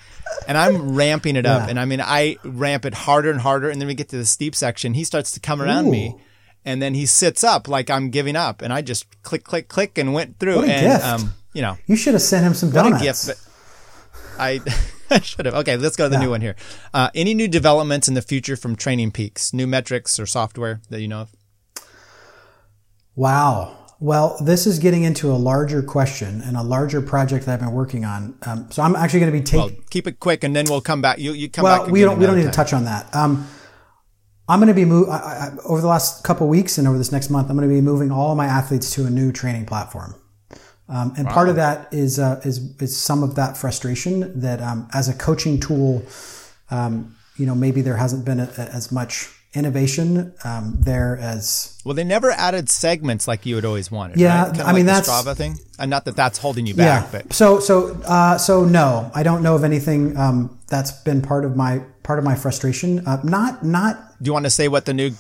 [0.47, 1.69] and I'm ramping it up, Yeah.
[1.69, 4.25] and I mean, I ramp it harder and harder, and then we get to the
[4.25, 4.93] steep section.
[4.93, 6.15] He starts to come around me,
[6.65, 9.97] and then he sits up like I'm giving up, and I just click, click, click,
[9.97, 10.57] and went through.
[10.57, 11.05] What a and gift.
[11.05, 13.25] um, you know, You should have sent him some what a gift.
[13.27, 13.39] But
[14.37, 14.59] I.
[15.09, 15.53] I should have.
[15.55, 16.55] Okay, let's go to the new one here.
[16.93, 19.53] Uh, any new developments in the future from Training Peaks?
[19.53, 21.29] New metrics or software that you know of?
[23.15, 23.77] Wow.
[23.99, 27.71] Well, this is getting into a larger question and a larger project that I've been
[27.71, 28.37] working on.
[28.41, 29.77] Um, so I'm actually going to be taking.
[29.77, 31.19] Well, keep it quick, and then we'll come back.
[31.19, 31.91] You you come well, back.
[31.91, 32.51] we don't we don't need time.
[32.51, 33.15] to touch on that.
[33.15, 33.47] Um,
[34.49, 35.07] I'm going to be move
[35.65, 37.49] over the last couple weeks and over this next month.
[37.49, 40.15] I'm going to be moving all my athletes to a new training platform.
[40.89, 41.33] Um, and wow.
[41.33, 45.13] part of that is, uh, is is some of that frustration that um, as a
[45.13, 46.05] coaching tool,
[46.69, 51.79] um, you know, maybe there hasn't been a, a, as much innovation um, there as
[51.85, 51.93] well.
[51.93, 54.17] They never added segments like you had always wanted.
[54.19, 54.59] Yeah, right?
[54.59, 57.03] I mean like that's Strava thing, and not that that's holding you back.
[57.13, 57.21] Yeah.
[57.21, 61.45] But so so uh, so no, I don't know of anything um, that's been part
[61.45, 63.05] of my part of my frustration.
[63.07, 64.17] Uh, not not.
[64.21, 65.11] Do you want to say what the new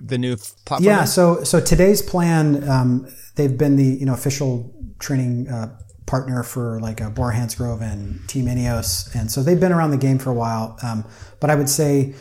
[0.00, 0.84] the new platform?
[0.84, 1.04] Yeah.
[1.04, 1.12] Is?
[1.12, 5.48] So so Today's Plan, um, they've been the you know official training.
[5.48, 5.76] Uh,
[6.06, 9.96] partner for like a Bora Hansgrohe and Team Ineos, and so they've been around the
[9.96, 10.76] game for a while.
[10.82, 11.04] Um,
[11.38, 12.16] but I would say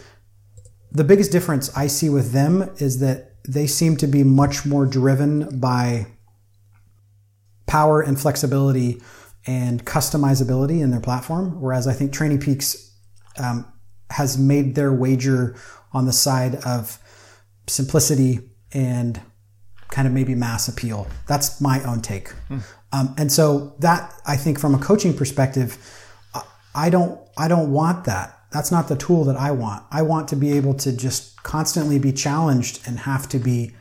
[0.92, 4.86] the biggest difference I see with them is that they seem to be much more
[4.86, 6.08] driven by
[7.68, 9.02] power and flexibility
[9.46, 11.62] and customizability in their platform.
[11.62, 12.96] Whereas I think Training Peaks
[13.38, 13.72] um,
[14.10, 15.56] has made their wager
[15.94, 17.00] on the side of
[17.68, 18.40] simplicity
[18.72, 19.22] and
[19.90, 21.08] kind of maybe mass appeal.
[21.28, 22.34] That's my own take.
[22.50, 22.64] Mm.
[22.92, 25.78] Um, and so that I think from a coaching perspective,
[26.76, 29.84] I don't I don't want that that's not the tool that I want.
[29.92, 33.74] I want to be able to just constantly be challenged and have to be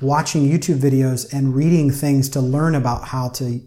[0.00, 3.60] watching YouTube videos and reading things to learn about how to,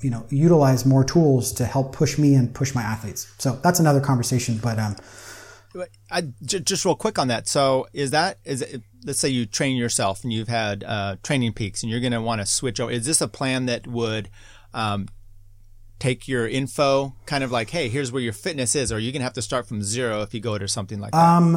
[0.00, 3.32] you know, utilize more tools to help push me and push my athletes.
[3.38, 4.58] So that's another conversation.
[4.60, 4.96] But um,
[6.10, 7.46] I, just real quick on that.
[7.46, 11.52] So is that is it, let's say you train yourself and you've had uh, training
[11.52, 12.90] peaks and you're going to want to switch over.
[12.90, 14.28] Is this a plan that would
[14.74, 15.08] um,
[16.02, 19.22] take your info, kind of like, hey, here's where your fitness is, or you're gonna
[19.22, 21.18] have to start from zero if you go to something like that.
[21.18, 21.52] Um,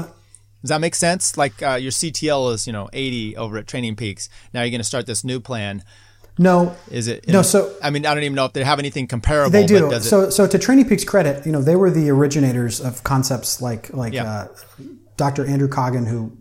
[0.61, 1.35] Does that make sense?
[1.35, 4.29] Like uh, your CTL is, you know, 80 over at Training Peaks.
[4.53, 5.83] Now you're gonna start this new plan.
[6.37, 7.27] No, is it?
[7.27, 9.51] No, so I mean, I don't even know if they have anything comparable.
[9.51, 9.89] They do.
[10.01, 13.91] so, so to Training Peaks credit, you know, they were the originators of concepts like
[13.93, 14.25] like yeah.
[14.25, 14.47] uh,
[15.17, 15.45] Dr.
[15.47, 16.37] Andrew Coggan, who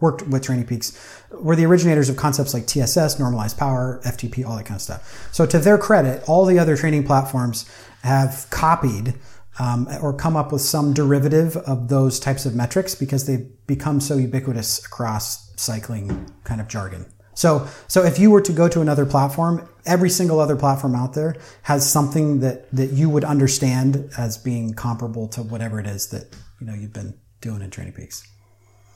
[0.00, 0.98] worked with Training Peaks,
[1.30, 5.28] were the originators of concepts like TSS, normalized power, FTP, all that kind of stuff.
[5.32, 7.70] So to their credit, all the other training platforms
[8.02, 9.14] have copied
[9.58, 14.00] um, or come up with some derivative of those types of metrics because they've become
[14.00, 17.06] so ubiquitous across cycling kind of jargon.
[17.34, 21.14] So, so if you were to go to another platform, every single other platform out
[21.14, 26.08] there has something that, that you would understand as being comparable to whatever it is
[26.08, 28.26] that, you know, you've been doing in Training Peaks.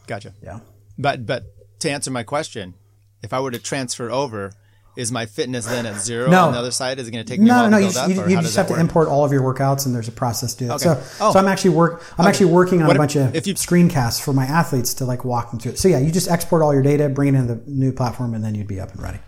[0.07, 0.35] Gotcha.
[0.43, 0.61] Yeah.
[0.99, 1.45] But but
[1.81, 2.75] to answer my question,
[3.23, 4.53] if I were to transfer over,
[4.97, 6.47] is my fitness then at zero no.
[6.47, 6.99] on the other side?
[6.99, 8.09] Is it going to take me no, no, to you, up?
[8.09, 8.81] You, you just have to work?
[8.81, 10.75] import all of your workouts, and there's a process to do that.
[10.75, 10.85] Okay.
[10.85, 11.33] So, oh.
[11.33, 12.03] so I'm actually work.
[12.13, 12.29] I'm okay.
[12.31, 15.05] actually working on what a bunch if, of if you, screencasts for my athletes to
[15.05, 15.79] like walk them through it.
[15.79, 18.45] So yeah, you just export all your data, bring it into the new platform, and
[18.45, 19.19] then you'd be up and ready.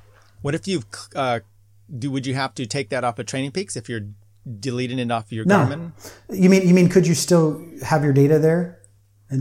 [0.43, 1.41] What if you've uh,
[1.99, 2.11] do?
[2.11, 4.07] Would you have to take that off of Training Peaks if you're
[4.61, 5.59] deleting it off of your no.
[5.59, 5.93] Garmin?
[6.31, 8.81] You mean you mean could you still have your data there?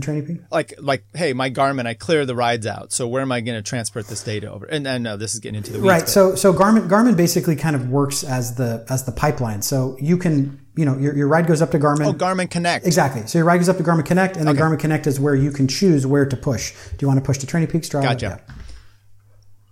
[0.00, 0.40] Training Peak?
[0.50, 2.92] Like, like, hey, my Garmin, I clear the rides out.
[2.92, 4.66] So where am I going to transport this data over?
[4.66, 6.02] And I know this is getting into the weeds, right.
[6.02, 6.08] But.
[6.08, 9.62] So, so Garmin, Garmin basically kind of works as the as the pipeline.
[9.62, 12.06] So you can, you know, your, your ride goes up to Garmin.
[12.06, 12.86] Oh, Garmin Connect.
[12.86, 13.26] Exactly.
[13.26, 14.64] So your ride goes up to Garmin Connect, and then okay.
[14.64, 16.72] Garmin Connect is where you can choose where to push.
[16.90, 17.88] Do you want to push to Training Peaks?
[17.88, 18.02] Strava?
[18.02, 18.42] Gotcha.
[18.46, 18.54] Yeah.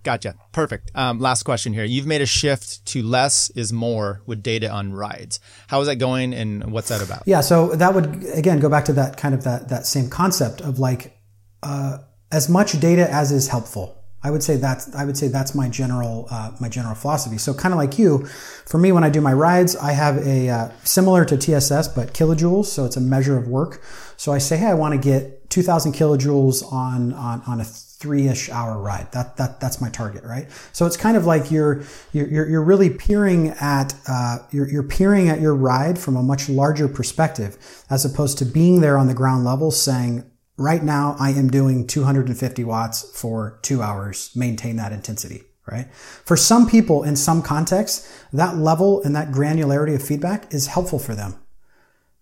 [0.05, 0.35] Gotcha.
[0.51, 0.91] Perfect.
[0.93, 1.83] Um, last question here.
[1.83, 5.39] You've made a shift to less is more with data on rides.
[5.67, 7.23] How is that going and what's that about?
[7.25, 7.41] Yeah.
[7.41, 10.77] So that would, again, go back to that kind of that, that same concept of
[10.77, 11.17] like,
[11.63, 11.97] uh,
[12.31, 14.03] as much data as is helpful.
[14.21, 17.37] I would say that's I would say that's my general uh, my general philosophy.
[17.37, 18.25] So kind of like you,
[18.65, 22.13] for me when I do my rides, I have a uh, similar to TSS but
[22.13, 23.83] kilojoules, so it's a measure of work.
[24.17, 28.49] So I say, hey, I want to get 2,000 kilojoules on on on a three-ish
[28.49, 29.09] hour ride.
[29.13, 30.51] That that that's my target, right?
[30.73, 35.29] So it's kind of like you're you're you're really peering at uh, you're you're peering
[35.29, 37.57] at your ride from a much larger perspective,
[37.89, 41.87] as opposed to being there on the ground level, saying right now I am doing
[41.87, 45.87] 250 watts for two hours, maintain that intensity, right?
[45.93, 50.99] For some people in some contexts, that level and that granularity of feedback is helpful
[50.99, 51.35] for them.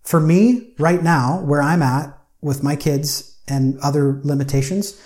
[0.04, 2.13] For me, right now, where I'm at
[2.44, 5.00] with my kids and other limitations,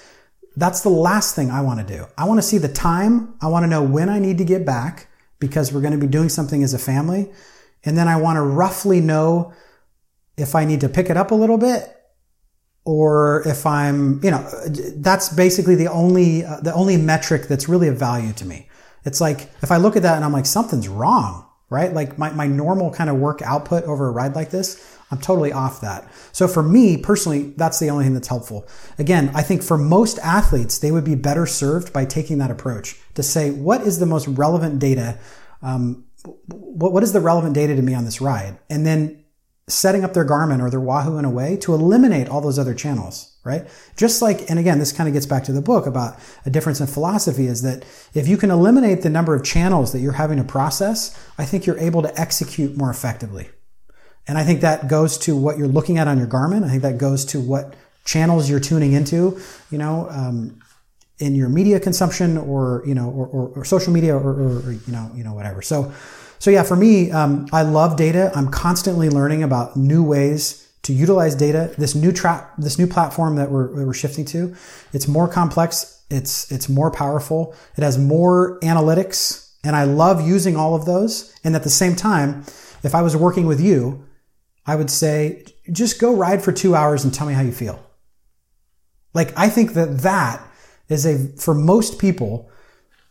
[0.57, 2.05] that's the last thing I want to do.
[2.19, 3.35] I want to see the time.
[3.41, 5.09] I want to know when I need to get back
[5.39, 7.31] because we're going to be doing something as a family.
[7.85, 9.53] And then I want to roughly know
[10.37, 11.95] if I need to pick it up a little bit
[12.85, 14.49] or if I'm, you know,
[14.97, 18.69] that's basically the only, uh, the only metric that's really of value to me.
[19.05, 21.93] It's like, if I look at that and I'm like, something's wrong, right?
[21.93, 25.53] Like my, my normal kind of work output over a ride like this, I'm totally
[25.53, 26.11] off that.
[26.33, 28.69] So for me personally, that's the only thing that's helpful.
[28.99, 32.97] Again, I think for most athletes, they would be better served by taking that approach
[33.15, 35.19] to say, what is the most relevant data?
[35.63, 36.05] Um,
[36.47, 38.59] what, what is the relevant data to me on this ride?
[38.69, 39.25] And then
[39.69, 42.75] setting up their Garmin or their Wahoo in a way to eliminate all those other
[42.75, 43.67] channels, right?
[43.97, 46.81] Just like, and again, this kind of gets back to the book about a difference
[46.81, 50.39] in philosophy is that if you can eliminate the number of channels that you're having
[50.39, 53.51] to process, I think you're able to execute more effectively.
[54.29, 56.65] And I think that goes to what you're looking at on your Garmin.
[56.65, 57.75] I think that goes to what
[58.05, 59.41] channels you're tuning into,
[59.71, 60.61] you know, um,
[61.19, 64.93] in your media consumption or, you know, or, or, or social media or, or, you
[64.93, 65.63] know, you know, whatever.
[65.63, 65.93] So,
[66.39, 68.31] so yeah, for me, um, I love data.
[68.35, 71.75] I'm constantly learning about new ways to utilize data.
[71.77, 74.55] This new trap, this new platform that we're, we're shifting to,
[74.93, 76.03] it's more complex.
[76.11, 77.55] It's, it's more powerful.
[77.77, 81.35] It has more analytics and I love using all of those.
[81.45, 82.45] And at the same time,
[82.83, 84.08] if I was working with you,
[84.69, 87.83] I would say, just go ride for two hours and tell me how you feel.
[89.15, 90.47] Like, I think that that
[90.91, 92.51] is a, for most people,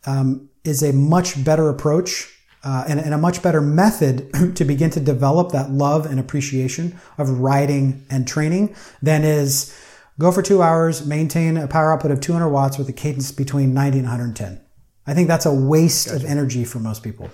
[0.06, 2.32] um, is a much better approach
[2.64, 7.00] uh, and, and, a much better method to begin to develop that love and appreciation
[7.18, 9.76] of riding and training than is
[10.20, 13.74] go for two hours, maintain a power output of 200 watts with a cadence between
[13.74, 14.62] 90 and 110.
[15.08, 16.18] I think that's a waste gotcha.
[16.18, 17.30] of energy for most people.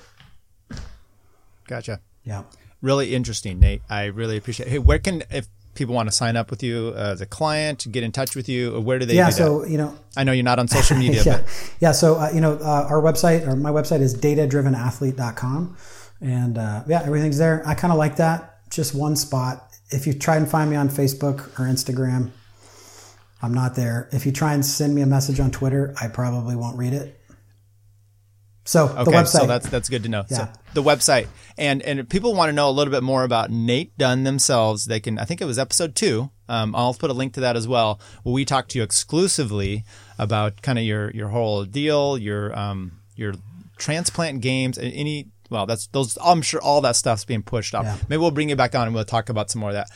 [1.68, 2.00] Gotcha.
[2.24, 2.44] Yeah.
[2.84, 3.82] Really interesting, Nate.
[3.90, 4.68] I really appreciate.
[4.68, 4.72] It.
[4.72, 8.04] Hey, where can if people want to sign up with you as a client, get
[8.04, 9.16] in touch with you, where do they?
[9.16, 11.24] Yeah, do so you know, I know you're not on social media.
[11.24, 11.76] yeah, but.
[11.80, 11.92] yeah.
[11.94, 15.78] So uh, you know, uh, our website or my website is datadrivenathlete.com,
[16.20, 17.66] and uh, yeah, everything's there.
[17.66, 18.70] I kind of like that.
[18.70, 19.70] Just one spot.
[19.90, 22.32] If you try and find me on Facebook or Instagram,
[23.42, 24.10] I'm not there.
[24.12, 27.23] If you try and send me a message on Twitter, I probably won't read it.
[28.66, 29.40] So okay, the website.
[29.40, 30.26] So that's that's good to know.
[30.30, 30.38] Yeah.
[30.38, 31.28] So the website
[31.58, 34.86] and and if people want to know a little bit more about Nate Dunn themselves,
[34.86, 35.20] they can.
[35.20, 36.32] I think it was episode two.
[36.50, 38.00] Um, I'll put a link to that as well.
[38.24, 39.84] Where we talked to you exclusively
[40.18, 43.34] about kind of your your whole deal, your um your
[43.78, 45.30] transplant games, and any.
[45.50, 46.18] Well, that's those.
[46.24, 47.84] I'm sure all that stuff's being pushed up.
[47.84, 47.98] Yeah.
[48.10, 49.90] Maybe we'll bring you back on and we'll talk about some more of that.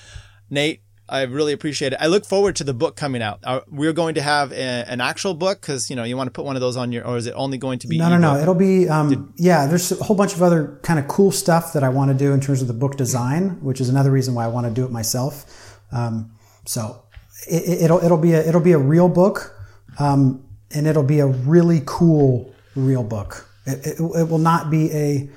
[0.49, 1.99] Nate, I really appreciate it.
[2.01, 3.39] I look forward to the book coming out.
[3.43, 6.31] Uh, we're going to have a, an actual book because you know you want to
[6.31, 7.97] put one of those on your, or is it only going to be?
[7.97, 8.37] No, no, no.
[8.37, 9.67] It'll be um, Did, yeah.
[9.67, 12.33] There's a whole bunch of other kind of cool stuff that I want to do
[12.33, 14.83] in terms of the book design, which is another reason why I want to do
[14.83, 15.79] it myself.
[15.93, 16.31] Um,
[16.65, 17.03] so
[17.47, 19.55] it, will it'll be a it'll be a real book,
[19.99, 23.49] um, and it'll be a really cool real book.
[23.65, 25.29] It, it, it will not be a.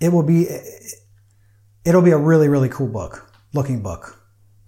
[0.00, 0.46] It will be.
[1.84, 4.17] It'll be a really really cool book, looking book.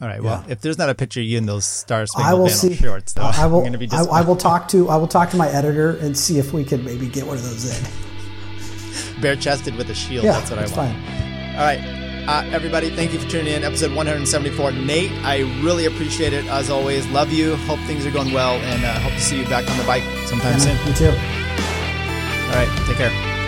[0.01, 0.22] All right.
[0.22, 0.52] Well, yeah.
[0.52, 3.47] if there's not a picture of you in those Star Spangled Banner shorts, though, I
[3.47, 3.66] will.
[3.93, 4.89] I, I, will talk to.
[4.89, 7.43] I will talk to my editor and see if we can maybe get one of
[7.43, 9.20] those in.
[9.20, 10.24] Bare chested with a shield.
[10.24, 10.97] Yeah, that's what that's I want.
[10.97, 11.55] Fine.
[11.55, 12.89] All right, uh, everybody.
[12.89, 13.62] Thank you for tuning in.
[13.62, 14.72] Episode 174.
[14.72, 17.06] Nate, I really appreciate it as always.
[17.09, 17.56] Love you.
[17.56, 20.05] Hope things are going well, and uh, hope to see you back on the bike
[20.27, 20.86] sometime yeah, soon.
[20.86, 21.09] Me too.
[22.48, 22.86] All right.
[22.86, 23.40] Take care.